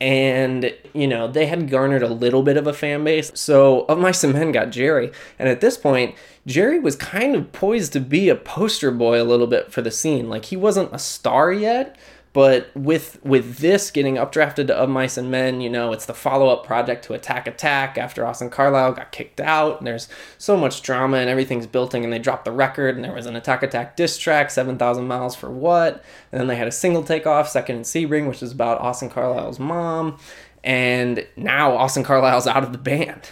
and 0.00 0.74
you 0.94 1.06
know 1.06 1.28
they 1.28 1.46
had 1.46 1.70
garnered 1.70 2.02
a 2.02 2.08
little 2.08 2.42
bit 2.42 2.56
of 2.56 2.66
a 2.66 2.72
fan 2.72 3.04
base 3.04 3.30
so 3.34 3.82
of 3.82 3.98
my 3.98 4.12
men 4.28 4.50
got 4.52 4.70
jerry 4.70 5.12
and 5.38 5.48
at 5.48 5.60
this 5.60 5.76
point 5.76 6.14
jerry 6.46 6.78
was 6.80 6.96
kind 6.96 7.36
of 7.36 7.52
poised 7.52 7.92
to 7.92 8.00
be 8.00 8.28
a 8.28 8.34
poster 8.34 8.90
boy 8.90 9.20
a 9.20 9.24
little 9.24 9.46
bit 9.46 9.70
for 9.72 9.80
the 9.82 9.90
scene 9.90 10.28
like 10.28 10.46
he 10.46 10.56
wasn't 10.56 10.92
a 10.92 10.98
star 10.98 11.52
yet 11.52 11.96
but 12.32 12.70
with 12.74 13.22
with 13.22 13.58
this 13.58 13.90
getting 13.90 14.14
updrafted 14.14 14.68
to 14.68 14.74
Of 14.74 14.88
Mice 14.88 15.18
and 15.18 15.30
Men, 15.30 15.60
you 15.60 15.68
know, 15.68 15.92
it's 15.92 16.06
the 16.06 16.14
follow 16.14 16.48
up 16.48 16.64
project 16.64 17.04
to 17.04 17.14
Attack 17.14 17.46
Attack 17.46 17.98
after 17.98 18.26
Austin 18.26 18.48
Carlile 18.48 18.92
got 18.92 19.12
kicked 19.12 19.40
out. 19.40 19.78
And 19.78 19.86
there's 19.86 20.08
so 20.38 20.56
much 20.56 20.82
drama 20.82 21.18
and 21.18 21.28
everything's 21.28 21.66
building, 21.66 22.04
and 22.04 22.12
they 22.12 22.18
dropped 22.18 22.46
the 22.46 22.52
record. 22.52 22.94
And 22.96 23.04
there 23.04 23.12
was 23.12 23.26
an 23.26 23.36
Attack 23.36 23.62
Attack 23.62 23.96
diss 23.96 24.16
track, 24.16 24.50
Seven 24.50 24.78
Thousand 24.78 25.06
Miles 25.06 25.36
for 25.36 25.50
What? 25.50 26.02
And 26.30 26.40
then 26.40 26.46
they 26.46 26.56
had 26.56 26.68
a 26.68 26.72
single 26.72 27.02
takeoff, 27.02 27.50
Second 27.50 27.76
in 27.76 27.82
Sebring, 27.82 28.28
which 28.28 28.42
is 28.42 28.52
about 28.52 28.80
Austin 28.80 29.10
Carlile's 29.10 29.58
mom. 29.58 30.18
And 30.64 31.26
now 31.36 31.76
Austin 31.76 32.04
Carlile's 32.04 32.46
out 32.46 32.62
of 32.62 32.72
the 32.72 32.78
band. 32.78 33.30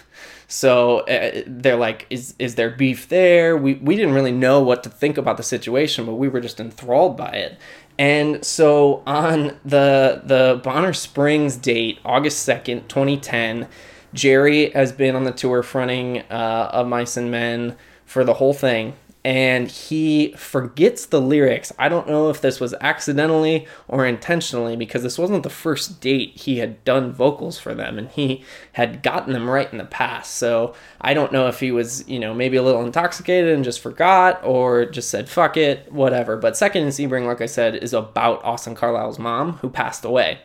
So 0.51 0.99
uh, 1.01 1.43
they're 1.47 1.77
like, 1.77 2.05
is 2.09 2.35
is 2.37 2.55
there 2.55 2.69
beef 2.69 3.07
there? 3.07 3.55
We 3.55 3.75
we 3.75 3.95
didn't 3.95 4.13
really 4.13 4.33
know 4.33 4.61
what 4.61 4.83
to 4.83 4.89
think 4.89 5.17
about 5.17 5.37
the 5.37 5.43
situation, 5.43 6.05
but 6.05 6.15
we 6.15 6.27
were 6.27 6.41
just 6.41 6.59
enthralled 6.59 7.15
by 7.15 7.31
it. 7.31 7.57
And 8.01 8.43
so 8.43 9.03
on 9.05 9.59
the 9.63 10.23
the 10.23 10.59
Bonner 10.63 10.91
Springs 10.91 11.55
date, 11.55 11.99
August 12.03 12.41
second, 12.41 12.89
twenty 12.89 13.15
ten, 13.15 13.67
Jerry 14.11 14.71
has 14.71 14.91
been 14.91 15.15
on 15.15 15.23
the 15.23 15.31
tour 15.31 15.61
fronting 15.61 16.23
uh, 16.31 16.71
of 16.73 16.87
Mice 16.87 17.15
and 17.15 17.29
Men 17.29 17.77
for 18.03 18.23
the 18.23 18.33
whole 18.33 18.55
thing, 18.55 18.95
and 19.23 19.69
he 19.69 20.33
forgets 20.33 21.05
the 21.05 21.21
lyrics. 21.21 21.71
I 21.77 21.89
don't 21.89 22.07
know 22.07 22.29
if 22.29 22.41
this 22.41 22.59
was 22.59 22.73
accidentally 22.81 23.67
or 23.87 24.05
intentionally 24.05 24.75
because 24.75 25.03
this 25.03 25.19
wasn't 25.19 25.43
the 25.43 25.49
first 25.49 26.01
date 26.01 26.35
he 26.35 26.57
had 26.57 26.83
done 26.83 27.11
vocals 27.11 27.59
for 27.59 27.75
them 27.75 27.99
and 27.99 28.09
he 28.09 28.43
had 28.73 29.03
gotten 29.03 29.33
them 29.33 29.47
right 29.49 29.71
in 29.71 29.77
the 29.77 29.85
past. 29.85 30.35
So 30.35 30.73
I 30.99 31.13
don't 31.13 31.31
know 31.31 31.47
if 31.47 31.59
he 31.59 31.71
was, 31.71 32.07
you 32.07 32.19
know, 32.19 32.33
maybe 32.33 32.57
a 32.57 32.63
little 32.63 32.83
intoxicated 32.83 33.53
and 33.53 33.63
just 33.63 33.79
forgot 33.79 34.43
or 34.43 34.85
just 34.85 35.09
said 35.09 35.29
fuck 35.29 35.55
it, 35.55 35.91
whatever. 35.91 36.35
But 36.35 36.57
Second 36.57 36.83
in 36.83 36.89
Sebring, 36.89 37.27
like 37.27 37.41
I 37.41 37.45
said, 37.45 37.75
is 37.75 37.93
about 37.93 38.43
Austin 38.43 38.73
Carlile's 38.73 39.19
mom 39.19 39.53
who 39.57 39.69
passed 39.69 40.03
away 40.03 40.39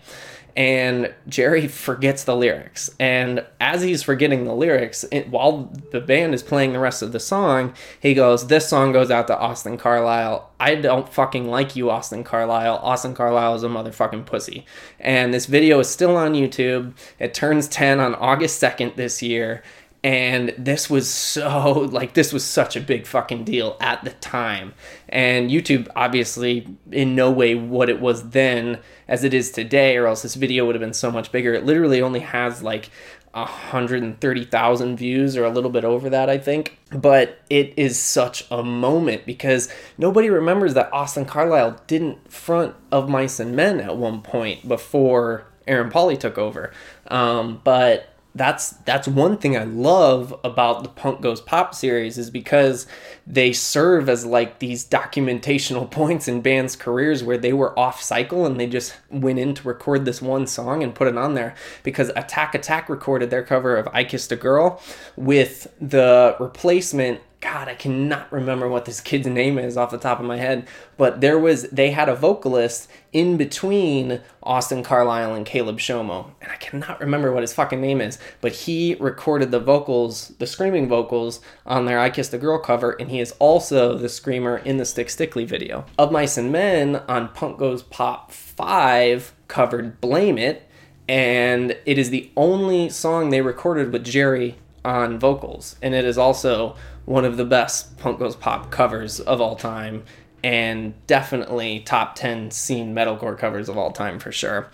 and 0.56 1.12
Jerry 1.28 1.68
forgets 1.68 2.24
the 2.24 2.34
lyrics. 2.34 2.90
And 2.98 3.44
as 3.60 3.82
he's 3.82 4.02
forgetting 4.02 4.44
the 4.44 4.54
lyrics, 4.54 5.04
it, 5.12 5.28
while 5.28 5.70
the 5.92 6.00
band 6.00 6.32
is 6.32 6.42
playing 6.42 6.72
the 6.72 6.78
rest 6.78 7.02
of 7.02 7.12
the 7.12 7.20
song, 7.20 7.74
he 8.00 8.14
goes, 8.14 8.46
This 8.46 8.68
song 8.68 8.92
goes 8.92 9.10
out 9.10 9.26
to 9.26 9.38
Austin 9.38 9.76
Carlile. 9.76 10.50
I 10.58 10.76
don't 10.76 11.12
fucking 11.12 11.46
like 11.48 11.76
you, 11.76 11.90
Austin 11.90 12.24
Carlile. 12.24 12.76
Austin 12.76 13.14
Carlile 13.14 13.54
is 13.54 13.62
a 13.62 13.68
motherfucking 13.68 14.24
pussy. 14.24 14.64
And 14.98 15.34
this 15.34 15.44
video 15.44 15.78
is 15.80 15.90
still 15.90 16.16
on 16.16 16.32
YouTube. 16.32 16.94
It 17.18 17.34
turns 17.34 17.68
10 17.68 18.00
on 18.00 18.14
August 18.14 18.62
2nd 18.62 18.96
this 18.96 19.22
year 19.22 19.62
and 20.06 20.54
this 20.56 20.88
was 20.88 21.10
so 21.10 21.72
like 21.90 22.14
this 22.14 22.32
was 22.32 22.44
such 22.44 22.76
a 22.76 22.80
big 22.80 23.08
fucking 23.08 23.42
deal 23.42 23.76
at 23.80 24.04
the 24.04 24.10
time. 24.10 24.72
And 25.08 25.50
youtube 25.50 25.88
obviously 25.96 26.76
in 26.92 27.16
no 27.16 27.32
way 27.32 27.56
what 27.56 27.90
it 27.90 28.00
was 28.00 28.30
then 28.30 28.78
as 29.08 29.24
it 29.24 29.34
is 29.34 29.50
today 29.50 29.96
or 29.96 30.06
else 30.06 30.22
this 30.22 30.36
video 30.36 30.64
would 30.64 30.76
have 30.76 30.80
been 30.80 30.94
so 30.94 31.10
much 31.10 31.32
bigger. 31.32 31.54
It 31.54 31.64
literally 31.64 32.00
only 32.00 32.20
has 32.20 32.62
like 32.62 32.88
130,000 33.32 34.96
views 34.96 35.36
or 35.36 35.44
a 35.44 35.50
little 35.50 35.70
bit 35.70 35.84
over 35.84 36.08
that 36.08 36.30
I 36.30 36.38
think. 36.38 36.78
But 36.92 37.40
it 37.50 37.74
is 37.76 37.98
such 37.98 38.48
a 38.48 38.62
moment 38.62 39.26
because 39.26 39.68
nobody 39.98 40.30
remembers 40.30 40.74
that 40.74 40.92
Austin 40.92 41.24
Carlile 41.24 41.80
didn't 41.88 42.32
front 42.32 42.76
of 42.92 43.08
Mice 43.08 43.40
and 43.40 43.56
Men 43.56 43.80
at 43.80 43.96
one 43.96 44.22
point 44.22 44.68
before 44.68 45.48
Aaron 45.66 45.90
Pauley 45.90 46.16
took 46.16 46.38
over. 46.38 46.72
Um, 47.08 47.60
but 47.64 48.15
that's 48.36 48.70
that's 48.84 49.08
one 49.08 49.38
thing 49.38 49.56
I 49.56 49.64
love 49.64 50.38
about 50.44 50.82
the 50.82 50.88
Punk 50.90 51.22
Goes 51.22 51.40
Pop 51.40 51.74
series 51.74 52.18
is 52.18 52.30
because 52.30 52.86
they 53.26 53.52
serve 53.52 54.08
as 54.08 54.26
like 54.26 54.58
these 54.58 54.86
documentational 54.86 55.90
points 55.90 56.28
in 56.28 56.42
bands' 56.42 56.76
careers 56.76 57.24
where 57.24 57.38
they 57.38 57.52
were 57.52 57.76
off 57.78 58.02
cycle 58.02 58.44
and 58.44 58.60
they 58.60 58.66
just 58.66 58.94
went 59.10 59.38
in 59.38 59.54
to 59.54 59.66
record 59.66 60.04
this 60.04 60.20
one 60.20 60.46
song 60.46 60.82
and 60.82 60.94
put 60.94 61.08
it 61.08 61.16
on 61.16 61.34
there. 61.34 61.54
Because 61.82 62.10
Attack 62.10 62.54
Attack 62.54 62.88
recorded 62.88 63.30
their 63.30 63.42
cover 63.42 63.76
of 63.76 63.88
I 63.92 64.04
Kissed 64.04 64.30
a 64.32 64.36
Girl 64.36 64.82
with 65.16 65.72
the 65.80 66.36
replacement 66.38 67.20
God, 67.46 67.68
I 67.68 67.76
cannot 67.76 68.32
remember 68.32 68.68
what 68.68 68.86
this 68.86 69.00
kid's 69.00 69.28
name 69.28 69.56
is 69.56 69.76
off 69.76 69.92
the 69.92 69.98
top 69.98 70.18
of 70.18 70.26
my 70.26 70.36
head, 70.36 70.66
but 70.96 71.20
there 71.20 71.38
was 71.38 71.62
they 71.70 71.92
had 71.92 72.08
a 72.08 72.16
vocalist 72.16 72.90
in 73.12 73.36
between 73.36 74.20
Austin 74.42 74.82
Carlile 74.82 75.32
and 75.32 75.46
Caleb 75.46 75.78
Shomo, 75.78 76.32
and 76.42 76.50
I 76.50 76.56
cannot 76.56 76.98
remember 76.98 77.32
what 77.32 77.44
his 77.44 77.52
fucking 77.52 77.80
name 77.80 78.00
is, 78.00 78.18
but 78.40 78.50
he 78.50 78.96
recorded 78.98 79.52
the 79.52 79.60
vocals, 79.60 80.34
the 80.40 80.46
screaming 80.46 80.88
vocals 80.88 81.40
on 81.64 81.84
their 81.84 82.00
I 82.00 82.10
Kissed 82.10 82.34
a 82.34 82.38
Girl 82.38 82.58
cover, 82.58 82.96
and 82.98 83.12
he 83.12 83.20
is 83.20 83.32
also 83.38 83.96
the 83.96 84.08
screamer 84.08 84.56
in 84.56 84.78
the 84.78 84.84
Stick 84.84 85.08
Stickly 85.08 85.44
video. 85.44 85.86
Of 85.96 86.10
Mice 86.10 86.36
and 86.36 86.50
Men 86.50 86.96
on 87.06 87.28
Punk 87.28 87.60
Goes 87.60 87.84
Pop 87.84 88.32
5 88.32 89.32
covered 89.46 90.00
Blame 90.00 90.36
It, 90.36 90.68
and 91.08 91.78
it 91.86 91.96
is 91.96 92.10
the 92.10 92.28
only 92.36 92.88
song 92.88 93.30
they 93.30 93.40
recorded 93.40 93.92
with 93.92 94.02
Jerry 94.02 94.56
on 94.84 95.18
vocals, 95.18 95.76
and 95.80 95.94
it 95.94 96.04
is 96.04 96.18
also 96.18 96.76
one 97.06 97.24
of 97.24 97.38
the 97.38 97.44
best 97.44 97.96
Punk 97.98 98.18
Goes 98.18 98.36
Pop 98.36 98.70
covers 98.70 99.20
of 99.20 99.40
all 99.40 99.56
time, 99.56 100.04
and 100.44 100.94
definitely 101.06 101.80
top 101.80 102.14
10 102.14 102.50
scene 102.50 102.94
metalcore 102.94 103.38
covers 103.38 103.68
of 103.68 103.78
all 103.78 103.92
time 103.92 104.18
for 104.18 104.30
sure. 104.30 104.68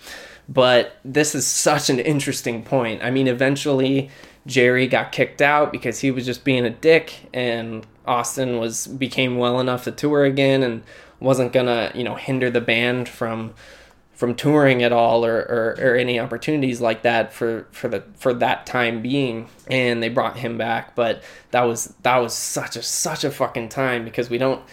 But 0.49 0.97
this 1.05 1.33
is 1.33 1.47
such 1.47 1.89
an 1.89 1.99
interesting 1.99 2.63
point. 2.63 3.01
I 3.01 3.11
mean, 3.11 3.27
eventually 3.27 4.09
Jerry 4.45 4.87
got 4.87 5.11
kicked 5.11 5.41
out 5.41 5.71
because 5.71 5.99
he 5.99 6.11
was 6.11 6.25
just 6.25 6.43
being 6.43 6.65
a 6.65 6.69
dick, 6.69 7.29
and 7.33 7.87
Austin 8.05 8.57
was 8.57 8.87
became 8.87 9.37
well 9.37 9.59
enough 9.59 9.85
to 9.85 9.91
tour 9.91 10.25
again 10.25 10.63
and 10.63 10.83
wasn't 11.19 11.53
gonna, 11.53 11.91
you 11.95 12.03
know, 12.03 12.15
hinder 12.15 12.49
the 12.49 12.59
band 12.59 13.07
from 13.07 13.53
from 14.23 14.35
touring 14.35 14.81
at 14.83 14.93
all 14.93 15.25
or, 15.25 15.39
or, 15.39 15.75
or, 15.81 15.95
any 15.97 16.17
opportunities 16.17 16.79
like 16.79 17.01
that 17.01 17.33
for, 17.33 17.67
for 17.71 17.89
the 17.89 18.01
for 18.15 18.33
that 18.33 18.65
time 18.65 19.01
being 19.01 19.49
and 19.67 20.01
they 20.01 20.07
brought 20.07 20.37
him 20.37 20.57
back 20.57 20.95
but 20.95 21.21
that 21.51 21.63
was 21.63 21.93
that 22.03 22.15
was 22.19 22.33
such 22.33 22.77
a 22.77 22.81
such 22.81 23.25
a 23.25 23.29
fucking 23.29 23.67
time 23.67 24.05
because 24.05 24.29
we 24.29 24.37
don't 24.37 24.63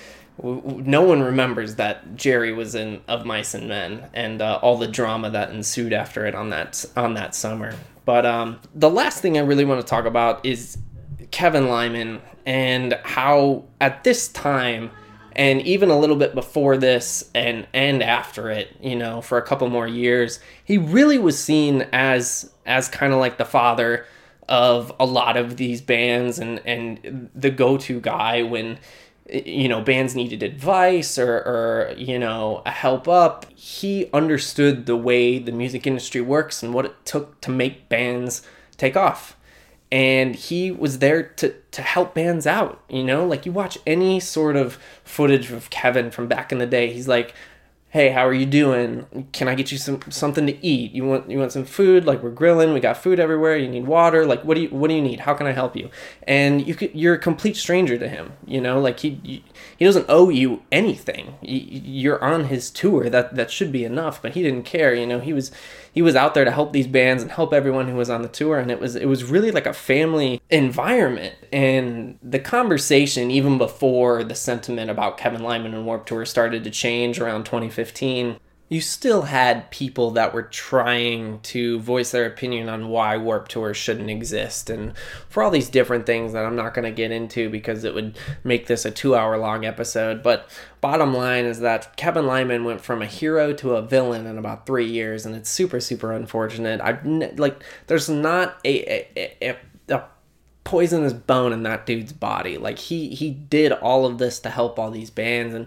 no 0.41 1.03
one 1.03 1.21
remembers 1.21 1.75
that 1.75 2.15
Jerry 2.15 2.53
was 2.53 2.77
in 2.77 3.01
Of 3.09 3.27
Mice 3.27 3.53
and 3.55 3.67
Men 3.67 4.09
and 4.15 4.41
uh, 4.41 4.61
all 4.63 4.79
the 4.79 4.87
drama 4.87 5.31
that 5.31 5.51
ensued 5.51 5.93
after 5.93 6.27
it 6.27 6.37
on 6.37 6.51
that 6.51 6.85
on 6.97 7.15
that 7.15 7.35
summer. 7.35 7.75
But 8.05 8.25
um, 8.25 8.61
the 8.73 8.89
last 8.89 9.21
thing 9.21 9.37
I 9.37 9.41
really 9.41 9.65
want 9.65 9.81
to 9.81 9.87
talk 9.87 10.05
about 10.05 10.47
is 10.47 10.79
Kevin 11.33 11.67
Lyman 11.67 12.23
and 12.47 12.97
how 13.03 13.65
at 13.81 14.05
this 14.05 14.29
time 14.29 14.93
and 15.37 15.63
even 15.63 15.91
a 15.91 15.99
little 15.99 16.17
bit 16.17 16.35
before 16.35 16.77
this 16.77 17.31
and 17.35 17.67
and 17.73 18.03
after 18.03 18.51
it 18.51 18.77
you 18.81 18.97
know 18.97 19.21
for 19.21 19.39
a 19.39 19.43
couple 19.43 19.69
more 19.69 19.87
years 19.87 20.41
he 20.65 20.79
really 20.79 21.19
was 21.19 21.39
seen 21.39 21.83
as 21.93 22.53
as 22.67 22.89
kind 22.89 23.13
of 23.13 23.19
like 23.19 23.39
the 23.39 23.45
father 23.45 24.07
of 24.49 24.93
a 24.99 25.07
lot 25.07 25.37
of 25.37 25.57
these 25.57 25.81
bands 25.81 26.39
and 26.39 26.61
and 26.67 27.31
the 27.35 27.51
go-to 27.51 28.01
guy 28.01 28.43
when 28.43 28.79
you 29.33 29.69
know 29.69 29.81
bands 29.81 30.15
needed 30.15 30.43
advice 30.43 31.19
or 31.19 31.37
or 31.37 31.95
you 31.97 32.19
know 32.19 32.63
a 32.67 32.71
help 32.71 33.07
up. 33.07 33.47
He 33.55 34.11
understood 34.13 34.87
the 34.87 34.97
way 34.97 35.39
the 35.39 35.53
music 35.53 35.87
industry 35.87 36.21
works 36.21 36.63
and 36.63 36.75
what 36.75 36.85
it 36.85 37.05
took 37.05 37.41
to 37.43 37.51
make 37.51 37.89
bands 37.89 38.43
take 38.77 38.97
off 38.97 39.37
and 39.93 40.35
he 40.37 40.71
was 40.71 40.99
there 41.01 41.23
to 41.23 41.55
to 41.71 41.83
help 41.83 42.15
bands 42.15 42.47
out 42.47 42.83
you 42.89 43.05
know? 43.05 43.27
Like 43.27 43.47
you 43.47 43.53
watch 43.53 43.79
any 43.87 44.21
sort 44.21 44.57
of 44.57 44.79
footage 45.05 45.51
of 45.51 45.71
kevin 45.71 46.11
from 46.11 46.27
back 46.27 46.53
in 46.53 46.59
the 46.59 46.67
day 46.67 46.93
he's 46.93 47.09
like 47.09 47.35
hey 47.91 48.11
how 48.11 48.27
are 48.27 48.33
you 48.33 48.47
doing? 48.47 49.29
Can 49.33 49.49
i 49.49 49.55
get 49.55 49.73
you 49.73 49.79
some 49.79 50.01
something 50.11 50.47
to 50.47 50.65
eat? 50.65 50.93
You 50.93 51.05
want 51.05 51.29
you 51.29 51.39
want 51.39 51.53
some 51.53 51.65
food? 51.65 52.05
Like 52.07 52.23
we're 52.23 52.31
grilling 52.31 52.73
we 52.73 52.81
got 52.81 52.97
food 52.97 53.19
everywhere 53.21 53.57
you 53.57 53.69
need 53.69 53.87
water? 53.87 54.25
Like 54.25 54.45
what 54.45 54.55
do 54.55 54.63
you 54.63 54.69
what 54.69 54.89
do 54.89 54.95
you 54.95 55.03
need? 55.03 55.21
How 55.21 55.35
can 55.35 55.47
i 55.47 55.53
help 55.53 55.77
you? 55.77 55.91
And 56.23 56.67
you 56.67 56.75
could, 56.75 56.95
you're 56.95 57.15
a 57.15 57.19
complete 57.19 57.57
stranger 57.57 57.99
to 57.99 58.09
him 58.09 58.33
you 58.47 58.61
know? 58.61 58.81
Like 58.81 59.01
he 59.01 59.45
he 59.77 59.85
doesn't 59.85 60.07
owe 60.09 60.29
you 60.29 60.63
anything. 60.71 61.35
You're 61.43 62.23
on 62.23 62.47
his 62.47 62.71
tour. 62.71 63.09
That 63.09 63.35
that 63.37 63.51
should 63.51 63.73
be 63.73 63.85
enough 63.85 64.21
but 64.21 64.33
he 64.33 64.43
didn't 64.43 64.65
care 64.65 64.95
you 64.95 65.07
know? 65.07 65.21
He 65.21 65.33
was 65.33 65.51
he 65.93 66.03
was 66.03 66.15
out 66.15 66.35
there 66.35 66.45
to 66.45 66.51
help 66.51 66.73
these 66.73 66.87
bands 66.87 67.23
and 67.23 67.33
help 67.33 67.53
everyone 67.53 67.89
who 67.89 67.97
was 67.97 68.11
on 68.11 68.23
the 68.23 68.29
tour 68.29 68.59
and 68.59 68.71
it 68.71 68.81
was 68.81 68.97
it 68.97 69.07
was 69.07 69.25
really 69.25 69.51
like 69.51 69.67
a 69.67 69.73
family 69.73 70.41
environment. 70.51 71.35
And 71.53 72.19
the 72.23 72.39
conversation 72.39 73.31
even 73.31 73.59
before 73.59 74.25
the 74.25 74.35
sentiment 74.35 74.91
about 74.91 75.19
Kevin 75.19 75.43
Lyman 75.43 75.75
and 75.75 75.87
Warped 75.87 76.09
Tour 76.09 76.25
started 76.25 76.65
to 76.65 76.71
change 76.71 77.21
around 77.21 77.45
2015 77.45 78.39
you 78.71 78.81
still 78.81 79.23
had 79.23 79.69
people 79.73 80.13
that 80.13 80.33
were 80.33 80.45
trying 80.45 81.41
to 81.41 81.81
voice 81.81 82.13
their 82.13 82.25
opinion 82.25 82.69
on 82.69 82.89
why 82.89 83.17
Warp 83.17 83.49
Tour 83.49 83.75
shouldn't 83.75 84.09
exist 84.09 84.71
and 84.71 84.97
for 85.29 85.43
all 85.43 85.51
these 85.51 85.69
different 85.69 86.07
things 86.07 86.33
that 86.33 86.47
I'm 86.47 86.55
not 86.55 86.73
going 86.73 86.85
to 86.85 86.93
get 86.93 87.11
into 87.11 87.51
because 87.51 87.83
it 87.83 87.95
would 87.95 88.17
make 88.45 88.69
this 88.69 88.85
a 88.85 88.93
two 88.93 89.17
hour 89.17 89.37
long 89.37 89.65
episode. 89.65 90.23
But 90.23 90.49
bottom 90.81 91.13
line 91.13 91.47
is 91.47 91.59
that 91.61 91.97
Kevin 91.97 92.29
Lyman 92.29 92.63
went 92.63 92.81
from 92.81 93.03
a 93.03 93.07
hero 93.07 93.53
to 93.55 93.75
a 93.75 93.83
villain 93.83 94.25
in 94.25 94.39
about 94.39 94.67
three 94.67 94.89
years 94.89 95.27
and 95.27 95.35
it's 95.35 95.51
super, 95.51 95.81
super 95.81 96.13
unfortunate. 96.13 96.81
I 96.81 97.01
like, 97.37 97.65
there's 97.89 98.09
not 98.09 98.61
a, 98.65 99.09
a, 99.19 99.37
a, 99.43 99.59
a 99.97 100.05
poisonous 100.71 101.13
bone 101.13 101.53
in 101.53 101.65
that 101.65 101.85
dude's 101.85 102.13
body. 102.13 102.57
Like 102.57 102.79
he 102.79 103.09
he 103.09 103.31
did 103.31 103.73
all 103.73 104.07
of 104.07 104.19
this 104.19 104.39
to 104.41 104.51
help 104.51 104.79
all 104.79 104.93
these 104.93 105.11
bands 105.11 105.53
and 105.53 105.67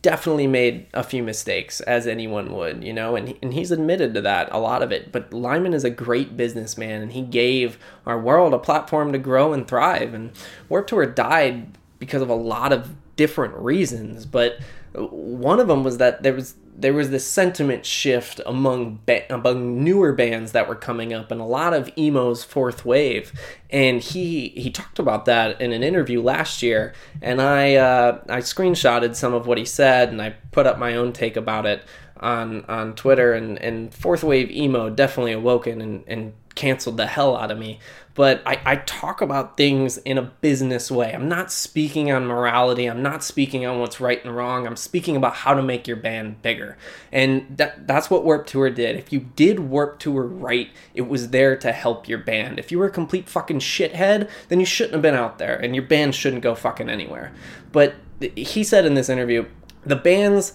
definitely 0.00 0.46
made 0.46 0.86
a 0.94 1.02
few 1.02 1.22
mistakes 1.22 1.82
as 1.82 2.06
anyone 2.06 2.54
would, 2.54 2.82
you 2.82 2.94
know, 2.94 3.16
and 3.16 3.36
and 3.42 3.52
he's 3.52 3.70
admitted 3.70 4.14
to 4.14 4.22
that 4.22 4.48
a 4.50 4.58
lot 4.58 4.82
of 4.82 4.92
it. 4.92 5.12
But 5.12 5.34
Lyman 5.34 5.74
is 5.74 5.84
a 5.84 5.90
great 5.90 6.38
businessman 6.38 7.02
and 7.02 7.12
he 7.12 7.20
gave 7.20 7.78
our 8.06 8.18
world 8.18 8.54
a 8.54 8.58
platform 8.58 9.12
to 9.12 9.18
grow 9.18 9.52
and 9.52 9.68
thrive 9.68 10.14
and 10.14 10.32
Warped 10.70 10.88
Tour 10.88 11.04
died 11.04 11.76
because 11.98 12.22
of 12.22 12.30
a 12.30 12.34
lot 12.34 12.72
of 12.72 12.94
different 13.16 13.54
reasons, 13.56 14.24
but 14.24 14.58
one 14.94 15.60
of 15.60 15.68
them 15.68 15.84
was 15.84 15.98
that 15.98 16.22
there 16.22 16.32
was 16.32 16.54
there 16.74 16.94
was 16.94 17.10
this 17.10 17.26
sentiment 17.26 17.84
shift 17.84 18.40
among 18.46 19.00
ba- 19.04 19.30
among 19.32 19.84
newer 19.84 20.12
bands 20.12 20.52
that 20.52 20.68
were 20.68 20.74
coming 20.74 21.12
up 21.12 21.30
and 21.30 21.40
a 21.40 21.44
lot 21.44 21.74
of 21.74 21.90
emo's 21.98 22.44
fourth 22.44 22.84
wave. 22.84 23.32
And 23.70 24.00
he 24.00 24.48
he 24.48 24.70
talked 24.70 24.98
about 24.98 25.26
that 25.26 25.60
in 25.60 25.72
an 25.72 25.82
interview 25.82 26.22
last 26.22 26.62
year. 26.62 26.94
And 27.20 27.42
i 27.42 27.74
uh, 27.74 28.22
i 28.28 28.38
screenshotted 28.38 29.14
some 29.14 29.34
of 29.34 29.46
what 29.46 29.58
he 29.58 29.64
said 29.64 30.08
and 30.08 30.22
i 30.22 30.30
put 30.50 30.66
up 30.66 30.78
my 30.78 30.94
own 30.96 31.12
take 31.12 31.36
about 31.36 31.66
it 31.66 31.84
on 32.18 32.64
on 32.64 32.94
twitter. 32.94 33.34
And 33.34 33.58
and 33.58 33.92
fourth 33.92 34.24
wave 34.24 34.50
emo 34.50 34.88
definitely 34.88 35.32
awoken 35.32 35.80
and 35.82 36.04
and 36.06 36.32
canceled 36.54 36.96
the 36.96 37.06
hell 37.06 37.36
out 37.36 37.50
of 37.50 37.58
me 37.58 37.78
but 38.14 38.42
I, 38.44 38.60
I 38.64 38.76
talk 38.76 39.20
about 39.20 39.56
things 39.56 39.96
in 39.98 40.18
a 40.18 40.22
business 40.22 40.90
way. 40.90 41.12
I'm 41.12 41.28
not 41.28 41.50
speaking 41.50 42.12
on 42.12 42.26
morality. 42.26 42.86
I'm 42.86 43.02
not 43.02 43.24
speaking 43.24 43.64
on 43.64 43.80
what's 43.80 44.00
right 44.00 44.22
and 44.22 44.36
wrong. 44.36 44.66
I'm 44.66 44.76
speaking 44.76 45.16
about 45.16 45.34
how 45.34 45.54
to 45.54 45.62
make 45.62 45.86
your 45.86 45.96
band 45.96 46.42
bigger. 46.42 46.76
And 47.10 47.56
that 47.56 47.86
that's 47.86 48.10
what 48.10 48.24
Warp 48.24 48.46
Tour 48.46 48.70
did. 48.70 48.96
If 48.96 49.12
you 49.12 49.20
did 49.20 49.60
Warp 49.60 49.98
Tour 49.98 50.24
right, 50.24 50.68
it 50.94 51.08
was 51.08 51.30
there 51.30 51.56
to 51.56 51.72
help 51.72 52.06
your 52.06 52.18
band. 52.18 52.58
If 52.58 52.70
you 52.70 52.78
were 52.78 52.86
a 52.86 52.90
complete 52.90 53.28
fucking 53.28 53.60
shithead, 53.60 54.28
then 54.48 54.60
you 54.60 54.66
shouldn't 54.66 54.94
have 54.94 55.02
been 55.02 55.14
out 55.14 55.38
there 55.38 55.56
and 55.56 55.74
your 55.74 55.84
band 55.84 56.14
shouldn't 56.14 56.42
go 56.42 56.54
fucking 56.54 56.90
anywhere. 56.90 57.32
But 57.72 57.94
he 58.36 58.62
said 58.62 58.84
in 58.84 58.94
this 58.94 59.08
interview, 59.08 59.46
the 59.84 59.96
bands 59.96 60.52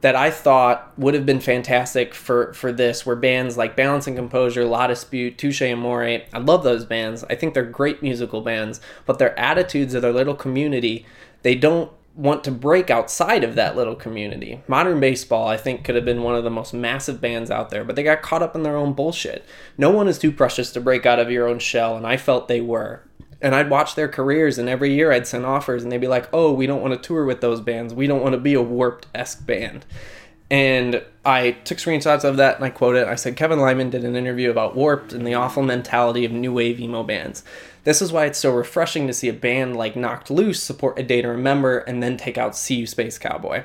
that 0.00 0.16
I 0.16 0.30
thought 0.30 0.92
would 0.98 1.14
have 1.14 1.26
been 1.26 1.40
fantastic 1.40 2.14
for 2.14 2.52
for 2.54 2.72
this 2.72 3.04
were 3.04 3.16
bands 3.16 3.56
like 3.56 3.76
Balance 3.76 4.06
and 4.06 4.16
Composure, 4.16 4.64
La 4.64 4.86
Dispute, 4.86 5.36
Touche 5.36 5.62
Amore. 5.62 6.22
I 6.32 6.38
love 6.38 6.62
those 6.62 6.84
bands. 6.84 7.24
I 7.28 7.34
think 7.34 7.54
they're 7.54 7.64
great 7.64 8.02
musical 8.02 8.40
bands, 8.40 8.80
but 9.06 9.18
their 9.18 9.38
attitudes 9.38 9.94
of 9.94 10.02
their 10.02 10.12
little 10.12 10.34
community, 10.34 11.04
they 11.42 11.54
don't 11.54 11.92
want 12.16 12.44
to 12.44 12.50
break 12.50 12.90
outside 12.90 13.44
of 13.44 13.54
that 13.54 13.76
little 13.76 13.94
community. 13.94 14.62
Modern 14.66 15.00
Baseball, 15.00 15.48
I 15.48 15.56
think, 15.56 15.84
could 15.84 15.94
have 15.94 16.04
been 16.04 16.22
one 16.22 16.34
of 16.34 16.44
the 16.44 16.50
most 16.50 16.74
massive 16.74 17.20
bands 17.20 17.50
out 17.50 17.70
there, 17.70 17.84
but 17.84 17.96
they 17.96 18.02
got 18.02 18.22
caught 18.22 18.42
up 18.42 18.54
in 18.54 18.62
their 18.62 18.76
own 18.76 18.92
bullshit. 18.92 19.44
No 19.78 19.90
one 19.90 20.08
is 20.08 20.18
too 20.18 20.32
precious 20.32 20.72
to 20.72 20.80
break 20.80 21.06
out 21.06 21.18
of 21.18 21.30
your 21.30 21.48
own 21.48 21.60
shell, 21.60 21.96
and 21.96 22.06
I 22.06 22.16
felt 22.16 22.48
they 22.48 22.60
were 22.60 23.02
and 23.40 23.54
I'd 23.54 23.70
watch 23.70 23.94
their 23.94 24.08
careers, 24.08 24.58
and 24.58 24.68
every 24.68 24.94
year 24.94 25.12
I'd 25.12 25.26
send 25.26 25.46
offers, 25.46 25.82
and 25.82 25.90
they'd 25.90 25.98
be 25.98 26.08
like, 26.08 26.28
"Oh, 26.32 26.52
we 26.52 26.66
don't 26.66 26.82
want 26.82 26.94
to 26.94 27.06
tour 27.06 27.24
with 27.24 27.40
those 27.40 27.60
bands. 27.60 27.94
We 27.94 28.06
don't 28.06 28.22
want 28.22 28.34
to 28.34 28.40
be 28.40 28.54
a 28.54 28.62
warped 28.62 29.06
esque 29.14 29.46
band." 29.46 29.84
And 30.50 31.04
I 31.24 31.52
took 31.52 31.78
screenshots 31.78 32.24
of 32.24 32.36
that 32.38 32.56
and 32.56 32.64
I 32.64 32.70
quoted. 32.70 33.06
I 33.06 33.14
said 33.14 33.36
Kevin 33.36 33.60
Lyman 33.60 33.90
did 33.90 34.04
an 34.04 34.16
interview 34.16 34.50
about 34.50 34.74
warped 34.74 35.12
and 35.12 35.24
the 35.24 35.34
awful 35.34 35.62
mentality 35.62 36.24
of 36.24 36.32
new 36.32 36.52
wave 36.52 36.80
emo 36.80 37.04
bands. 37.04 37.44
This 37.84 38.02
is 38.02 38.12
why 38.12 38.26
it's 38.26 38.38
so 38.38 38.50
refreshing 38.50 39.06
to 39.06 39.12
see 39.12 39.28
a 39.28 39.32
band 39.32 39.76
like 39.76 39.96
Knocked 39.96 40.30
Loose 40.30 40.62
support 40.62 40.98
a 40.98 41.02
day 41.02 41.22
to 41.22 41.28
remember 41.28 41.78
and 41.78 42.02
then 42.02 42.16
take 42.16 42.36
out 42.36 42.56
See 42.56 42.74
You 42.74 42.86
Space 42.86 43.16
Cowboy. 43.16 43.62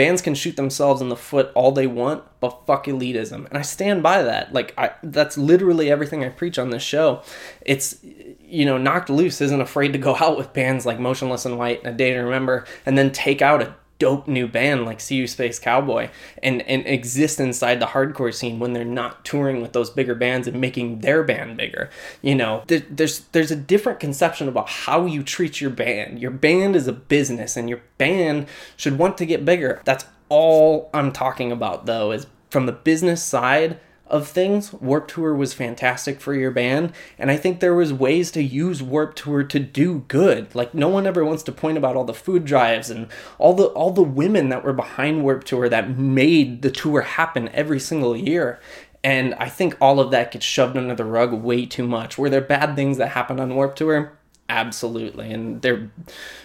Bands 0.00 0.22
can 0.22 0.34
shoot 0.34 0.56
themselves 0.56 1.02
in 1.02 1.10
the 1.10 1.14
foot 1.14 1.52
all 1.54 1.72
they 1.72 1.86
want, 1.86 2.24
but 2.40 2.64
fuck 2.66 2.86
elitism. 2.86 3.46
And 3.46 3.58
I 3.58 3.60
stand 3.60 4.02
by 4.02 4.22
that. 4.22 4.50
Like 4.50 4.72
I 4.78 4.92
that's 5.02 5.36
literally 5.36 5.90
everything 5.90 6.24
I 6.24 6.30
preach 6.30 6.58
on 6.58 6.70
this 6.70 6.82
show. 6.82 7.22
It's 7.60 7.98
you 8.40 8.64
know, 8.64 8.78
Knocked 8.78 9.10
Loose 9.10 9.42
isn't 9.42 9.60
afraid 9.60 9.92
to 9.92 9.98
go 9.98 10.16
out 10.20 10.38
with 10.38 10.54
bands 10.54 10.86
like 10.86 10.98
Motionless 10.98 11.44
in 11.44 11.58
White 11.58 11.80
and 11.80 11.92
A 11.92 11.96
Day 11.98 12.14
to 12.14 12.20
Remember 12.20 12.64
and 12.86 12.96
then 12.96 13.12
take 13.12 13.42
out 13.42 13.60
a 13.60 13.74
dope 14.00 14.26
new 14.26 14.48
band 14.48 14.84
like 14.84 15.08
You 15.08 15.28
Space 15.28 15.60
Cowboy 15.60 16.08
and, 16.42 16.62
and 16.62 16.84
exist 16.84 17.38
inside 17.38 17.78
the 17.78 17.86
hardcore 17.86 18.34
scene 18.34 18.58
when 18.58 18.72
they're 18.72 18.84
not 18.84 19.24
touring 19.24 19.62
with 19.62 19.72
those 19.72 19.90
bigger 19.90 20.16
bands 20.16 20.48
and 20.48 20.60
making 20.60 21.00
their 21.00 21.22
band 21.22 21.56
bigger. 21.56 21.88
You 22.20 22.34
know, 22.34 22.64
there, 22.66 22.82
there's 22.90 23.20
there's 23.32 23.52
a 23.52 23.56
different 23.56 24.00
conception 24.00 24.48
about 24.48 24.68
how 24.68 25.06
you 25.06 25.22
treat 25.22 25.60
your 25.60 25.70
band. 25.70 26.18
Your 26.18 26.32
band 26.32 26.74
is 26.74 26.88
a 26.88 26.92
business 26.92 27.56
and 27.56 27.68
your 27.68 27.82
band 27.98 28.48
should 28.76 28.98
want 28.98 29.16
to 29.18 29.26
get 29.26 29.44
bigger. 29.44 29.80
That's 29.84 30.04
all 30.28 30.90
I'm 30.92 31.12
talking 31.12 31.52
about 31.52 31.86
though 31.86 32.10
is 32.10 32.26
from 32.48 32.66
the 32.66 32.72
business 32.72 33.22
side 33.22 33.78
of 34.10 34.28
things, 34.28 34.72
Warp 34.72 35.08
Tour 35.08 35.34
was 35.34 35.54
fantastic 35.54 36.20
for 36.20 36.34
your 36.34 36.50
band, 36.50 36.92
and 37.18 37.30
I 37.30 37.36
think 37.36 37.60
there 37.60 37.74
was 37.74 37.92
ways 37.92 38.30
to 38.32 38.42
use 38.42 38.82
Warp 38.82 39.14
Tour 39.14 39.44
to 39.44 39.58
do 39.58 40.04
good. 40.08 40.54
Like 40.54 40.74
no 40.74 40.88
one 40.88 41.06
ever 41.06 41.24
wants 41.24 41.42
to 41.44 41.52
point 41.52 41.78
about 41.78 41.96
all 41.96 42.04
the 42.04 42.14
food 42.14 42.44
drives 42.44 42.90
and 42.90 43.08
all 43.38 43.54
the 43.54 43.66
all 43.66 43.90
the 43.90 44.02
women 44.02 44.48
that 44.48 44.64
were 44.64 44.72
behind 44.72 45.22
Warp 45.22 45.44
Tour 45.44 45.68
that 45.68 45.96
made 45.96 46.62
the 46.62 46.70
tour 46.70 47.02
happen 47.02 47.48
every 47.50 47.80
single 47.80 48.16
year. 48.16 48.60
And 49.02 49.34
I 49.34 49.48
think 49.48 49.76
all 49.80 49.98
of 49.98 50.10
that 50.10 50.32
gets 50.32 50.44
shoved 50.44 50.76
under 50.76 50.94
the 50.94 51.04
rug 51.04 51.32
way 51.32 51.64
too 51.64 51.86
much. 51.86 52.18
Were 52.18 52.28
there 52.28 52.40
bad 52.40 52.76
things 52.76 52.98
that 52.98 53.08
happened 53.08 53.40
on 53.40 53.54
Warp 53.54 53.74
Tour? 53.76 54.12
Absolutely. 54.48 55.32
And 55.32 55.62
there 55.62 55.90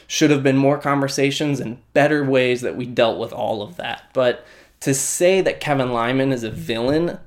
should 0.07 0.29
have 0.29 0.43
been 0.43 0.57
more 0.57 0.77
conversations 0.77 1.59
and 1.59 1.79
better 1.93 2.23
ways 2.23 2.61
that 2.61 2.77
we 2.77 2.85
dealt 2.85 3.19
with 3.19 3.33
all 3.33 3.61
of 3.61 3.77
that. 3.77 4.03
But 4.13 4.45
to 4.81 4.93
say 4.93 5.41
that 5.41 5.59
Kevin 5.59 5.91
Lyman 5.91 6.31
is 6.31 6.43
a 6.43 6.51
villain 6.51 7.17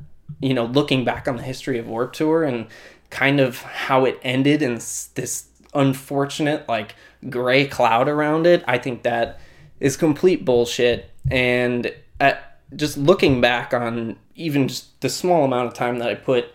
you 0.41 0.55
know, 0.55 0.65
looking 0.65 1.05
back 1.05 1.27
on 1.29 1.37
the 1.37 1.43
history 1.43 1.79
of 1.79 1.87
Warp 1.87 2.13
Tour 2.13 2.45
and 2.45 2.67
kind 3.11 3.41
of 3.41 3.63
how 3.63 4.05
it 4.05 4.19
ended 4.23 4.63
and 4.63 4.77
this 4.77 5.49
unfortunate 5.75 6.69
like 6.69 6.95
gray 7.29 7.67
cloud 7.67 8.09
around 8.09 8.47
it, 8.47 8.63
I 8.67 8.79
think 8.79 9.03
that 9.03 9.41
is 9.81 9.97
complete 9.97 10.45
bullshit. 10.45 11.11
And 11.31 11.93
at, 12.21 12.61
just 12.77 12.97
looking 12.99 13.41
back 13.41 13.73
on 13.73 14.17
even 14.35 14.69
just 14.69 15.01
the 15.01 15.09
small 15.09 15.45
amount 15.45 15.69
of 15.69 15.75
time 15.75 15.99
that 15.99 16.09
I 16.09 16.15
put 16.15 16.53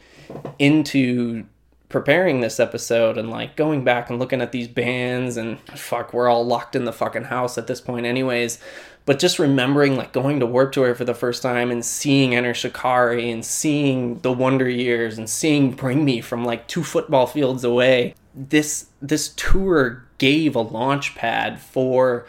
into 0.59 1.45
preparing 1.93 2.41
this 2.41 2.59
episode 2.59 3.19
and 3.19 3.29
like 3.29 3.55
going 3.55 3.83
back 3.83 4.09
and 4.09 4.17
looking 4.17 4.41
at 4.41 4.51
these 4.51 4.67
bands 4.67 5.37
and 5.37 5.59
fuck, 5.77 6.11
we're 6.11 6.27
all 6.27 6.43
locked 6.43 6.75
in 6.75 6.85
the 6.85 6.91
fucking 6.91 7.25
house 7.25 7.55
at 7.55 7.67
this 7.67 7.79
point, 7.79 8.07
anyways. 8.07 8.59
But 9.05 9.19
just 9.19 9.37
remembering 9.37 9.95
like 9.95 10.11
going 10.11 10.39
to 10.39 10.47
Warp 10.47 10.71
Tour 10.71 10.95
for 10.95 11.05
the 11.05 11.13
first 11.13 11.43
time 11.43 11.69
and 11.69 11.85
seeing 11.85 12.33
Enter 12.33 12.55
Shikari 12.55 13.29
and 13.29 13.45
seeing 13.45 14.17
the 14.21 14.33
Wonder 14.33 14.67
Years 14.67 15.19
and 15.19 15.29
seeing 15.29 15.71
Bring 15.71 16.03
Me 16.03 16.19
from 16.19 16.43
like 16.43 16.67
two 16.67 16.83
football 16.83 17.27
fields 17.27 17.63
away. 17.63 18.15
This 18.33 18.87
this 18.99 19.29
tour 19.29 20.03
gave 20.17 20.55
a 20.55 20.61
launch 20.61 21.13
pad 21.13 21.61
for 21.61 22.25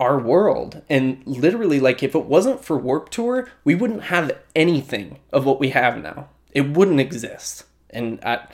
our 0.00 0.18
world. 0.18 0.82
And 0.90 1.22
literally, 1.26 1.78
like, 1.78 2.02
if 2.02 2.16
it 2.16 2.24
wasn't 2.24 2.64
for 2.64 2.76
Warp 2.76 3.08
Tour, 3.10 3.48
we 3.62 3.76
wouldn't 3.76 4.04
have 4.04 4.32
anything 4.54 5.20
of 5.32 5.46
what 5.46 5.60
we 5.60 5.70
have 5.70 6.02
now. 6.02 6.28
It 6.50 6.70
wouldn't 6.70 7.00
exist. 7.00 7.64
And 7.90 8.18
I, 8.24 8.46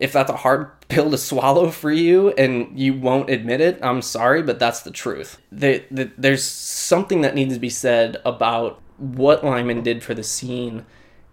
if 0.00 0.12
that's 0.12 0.30
a 0.30 0.36
hard 0.36 0.70
pill 0.88 1.10
to 1.10 1.18
swallow 1.18 1.70
for 1.70 1.90
you 1.90 2.30
and 2.30 2.78
you 2.78 2.94
won't 2.94 3.30
admit 3.30 3.60
it, 3.60 3.78
I'm 3.82 4.02
sorry, 4.02 4.42
but 4.42 4.58
that's 4.58 4.82
the 4.82 4.90
truth. 4.90 5.38
The, 5.50 5.84
the, 5.90 6.10
there's 6.16 6.44
something 6.44 7.20
that 7.22 7.34
needs 7.34 7.54
to 7.54 7.60
be 7.60 7.70
said 7.70 8.16
about 8.24 8.80
what 8.98 9.44
Lyman 9.44 9.82
did 9.82 10.02
for 10.02 10.14
the 10.14 10.22
scene 10.22 10.86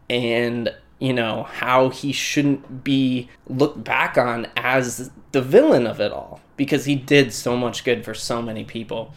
and 0.09 0.73
you 0.99 1.13
know 1.13 1.43
how 1.43 1.89
he 1.89 2.11
shouldn't 2.11 2.83
be 2.83 3.29
looked 3.47 3.83
back 3.83 4.17
on 4.17 4.47
as 4.55 5.11
the 5.31 5.41
villain 5.41 5.87
of 5.87 5.99
it 5.99 6.11
all 6.11 6.41
because 6.57 6.85
he 6.85 6.95
did 6.95 7.33
so 7.33 7.57
much 7.57 7.83
good 7.83 8.05
for 8.05 8.13
so 8.13 8.41
many 8.41 8.63
people 8.63 9.13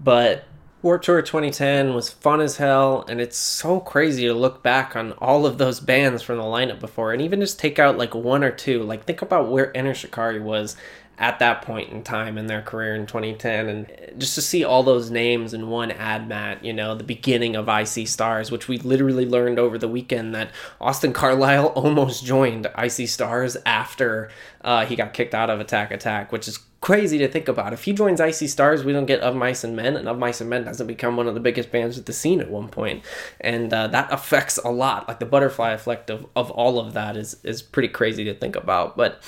but 0.00 0.44
Warped 0.86 1.06
Tour 1.06 1.20
2010 1.20 1.94
was 1.94 2.10
fun 2.10 2.40
as 2.40 2.58
hell, 2.58 3.04
and 3.08 3.20
it's 3.20 3.36
so 3.36 3.80
crazy 3.80 4.28
to 4.28 4.32
look 4.32 4.62
back 4.62 4.94
on 4.94 5.14
all 5.14 5.44
of 5.44 5.58
those 5.58 5.80
bands 5.80 6.22
from 6.22 6.38
the 6.38 6.44
lineup 6.44 6.78
before, 6.78 7.12
and 7.12 7.20
even 7.20 7.40
just 7.40 7.58
take 7.58 7.80
out 7.80 7.98
like 7.98 8.14
one 8.14 8.44
or 8.44 8.52
two. 8.52 8.84
Like 8.84 9.04
think 9.04 9.20
about 9.20 9.50
where 9.50 9.76
Enter 9.76 9.94
Shikari 9.94 10.38
was 10.38 10.76
at 11.18 11.40
that 11.40 11.62
point 11.62 11.90
in 11.90 12.04
time 12.04 12.38
in 12.38 12.46
their 12.46 12.62
career 12.62 12.94
in 12.94 13.06
2010 13.06 13.68
and 13.68 13.90
just 14.18 14.34
to 14.34 14.42
see 14.42 14.62
all 14.62 14.82
those 14.82 15.10
names 15.10 15.54
in 15.54 15.70
one 15.70 15.90
ad 15.90 16.28
mat 16.28 16.62
you 16.62 16.74
know 16.74 16.94
the 16.94 17.02
beginning 17.02 17.56
of 17.56 17.70
I 17.70 17.84
See 17.84 18.04
Stars 18.04 18.50
which 18.50 18.68
we 18.68 18.76
literally 18.76 19.24
learned 19.24 19.58
over 19.58 19.78
the 19.78 19.88
weekend 19.88 20.34
that 20.34 20.50
austin 20.78 21.14
carlile 21.14 21.66
almost 21.74 22.22
joined 22.22 22.66
I 22.74 22.88
See 22.88 23.06
Stars 23.06 23.56
after 23.64 24.30
uh, 24.60 24.84
he 24.84 24.94
got 24.94 25.14
kicked 25.14 25.34
out 25.34 25.48
of 25.48 25.58
attack 25.58 25.90
attack 25.90 26.32
which 26.32 26.48
is 26.48 26.58
crazy 26.80 27.18
to 27.18 27.28
think 27.28 27.48
about. 27.48 27.72
If 27.72 27.84
he 27.84 27.92
joins 27.92 28.20
I 28.20 28.30
See 28.30 28.46
Stars, 28.46 28.84
we 28.84 28.92
don't 28.92 29.06
get 29.06 29.20
Of 29.20 29.34
Mice 29.34 29.64
and 29.64 29.74
Men, 29.74 29.96
and 29.96 30.08
Of 30.08 30.18
Mice 30.18 30.40
and 30.40 30.50
Men 30.50 30.64
doesn't 30.64 30.86
become 30.86 31.16
one 31.16 31.26
of 31.26 31.34
the 31.34 31.40
biggest 31.40 31.72
bands 31.72 31.98
at 31.98 32.06
the 32.06 32.12
scene 32.12 32.40
at 32.40 32.50
one 32.50 32.68
point, 32.68 33.04
and 33.40 33.72
uh, 33.72 33.86
that 33.88 34.12
affects 34.12 34.58
a 34.58 34.70
lot. 34.70 35.08
Like 35.08 35.18
the 35.18 35.26
butterfly 35.26 35.72
effect 35.72 36.10
of, 36.10 36.26
of 36.36 36.50
all 36.50 36.78
of 36.78 36.92
that 36.94 37.16
is 37.16 37.36
is 37.42 37.62
pretty 37.62 37.88
crazy 37.88 38.24
to 38.24 38.34
think 38.34 38.56
about. 38.56 38.96
But 38.96 39.20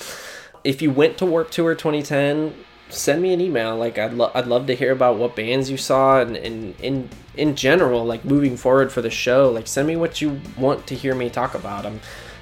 if 0.63 0.81
you 0.81 0.91
went 0.91 1.17
to 1.19 1.25
Warp 1.25 1.51
Tour 1.51 1.75
2010, 1.75 2.53
send 2.89 3.21
me 3.21 3.33
an 3.33 3.41
email. 3.41 3.75
Like 3.77 3.97
I'd 3.97 4.13
lo- 4.13 4.31
I'd 4.33 4.47
love 4.47 4.67
to 4.67 4.75
hear 4.75 4.91
about 4.91 5.17
what 5.17 5.35
bands 5.35 5.69
you 5.69 5.77
saw 5.77 6.21
and, 6.21 6.35
and 6.37 6.75
in 6.81 7.09
in 7.35 7.55
general, 7.55 8.05
like 8.05 8.25
moving 8.25 8.57
forward 8.57 8.91
for 8.91 9.01
the 9.01 9.09
show. 9.09 9.49
Like 9.51 9.67
send 9.67 9.87
me 9.87 9.95
what 9.95 10.21
you 10.21 10.41
want 10.57 10.87
to 10.87 10.95
hear 10.95 11.15
me 11.15 11.29
talk 11.29 11.55
about. 11.55 11.85
I'm 11.85 12.01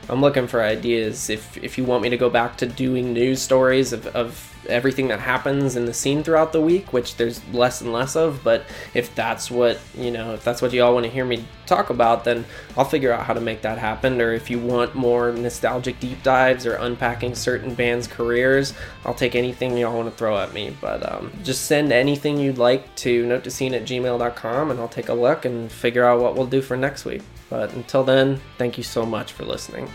I'm 0.10 0.22
looking 0.22 0.48
for 0.48 0.62
ideas. 0.62 1.30
If 1.30 1.58
if 1.58 1.78
you 1.78 1.84
want 1.84 2.04
me 2.04 2.10
to 2.10 2.18
go 2.18 2.30
back 2.30 2.58
to 2.58 2.66
doing 2.66 3.14
news 3.14 3.42
stories 3.42 3.92
of, 3.92 4.08
of 4.08 4.54
everything 4.70 5.08
that 5.08 5.20
happens 5.20 5.76
in 5.76 5.86
the 5.86 5.94
scene 5.94 6.24
throughout 6.24 6.52
the 6.52 6.62
week, 6.62 6.94
which 6.94 7.16
there's 7.18 7.46
less 7.50 7.82
and 7.82 7.94
less 7.94 8.16
of, 8.16 8.44
but 8.44 8.66
if 8.94 9.14
that's 9.16 9.52
what 9.52 9.80
you 9.98 10.12
know, 10.12 10.34
if 10.34 10.44
that's 10.44 10.62
what 10.62 10.72
you 10.72 10.84
all 10.84 10.94
want 10.94 11.06
to 11.06 11.12
hear 11.12 11.26
me 11.26 11.46
talk 11.66 11.90
about, 11.90 12.24
then 12.24 12.46
I'll 12.78 12.86
figure 12.86 13.12
out 13.12 13.26
how 13.26 13.34
to 13.34 13.42
make 13.42 13.62
that 13.62 13.78
happen. 13.78 14.22
Or 14.22 14.32
if 14.32 14.50
you 14.50 14.60
want 14.60 14.96
more 14.96 15.32
nostalgic 15.32 16.00
deep 16.00 16.24
dives 16.24 16.66
or 16.66 16.76
unpacking 16.76 17.36
certain 17.36 17.74
bands' 17.74 18.08
careers, 18.08 18.74
I'll 19.06 19.14
take 19.14 19.36
anything 19.36 19.78
y'all 19.78 19.96
want 19.96 20.10
to 20.10 20.16
throw 20.16 20.38
at 20.38 20.54
me. 20.54 20.76
But 20.80 21.10
um, 21.12 21.32
just 21.44 21.66
send 21.66 21.92
anything 21.92 22.40
you'd 22.40 22.58
like 22.58 22.96
to 22.98 23.26
note 23.26 23.44
to 23.44 23.52
scene 23.52 23.74
at 23.74 23.84
gmail.com 23.84 24.72
and 24.72 24.80
I'll 24.80 24.88
take 24.88 25.10
a 25.10 25.14
look 25.14 25.44
and 25.44 25.72
figure 25.72 26.06
out 26.06 26.22
what 26.22 26.36
we'll 26.36 26.48
do 26.48 26.62
for 26.62 26.78
next 26.78 27.04
week. 27.04 27.24
But 27.50 27.74
until 27.74 28.04
then, 28.04 28.42
thank 28.58 28.78
you 28.78 28.84
so 28.84 29.06
much 29.06 29.34
for 29.34 29.46
listening. 29.46 29.90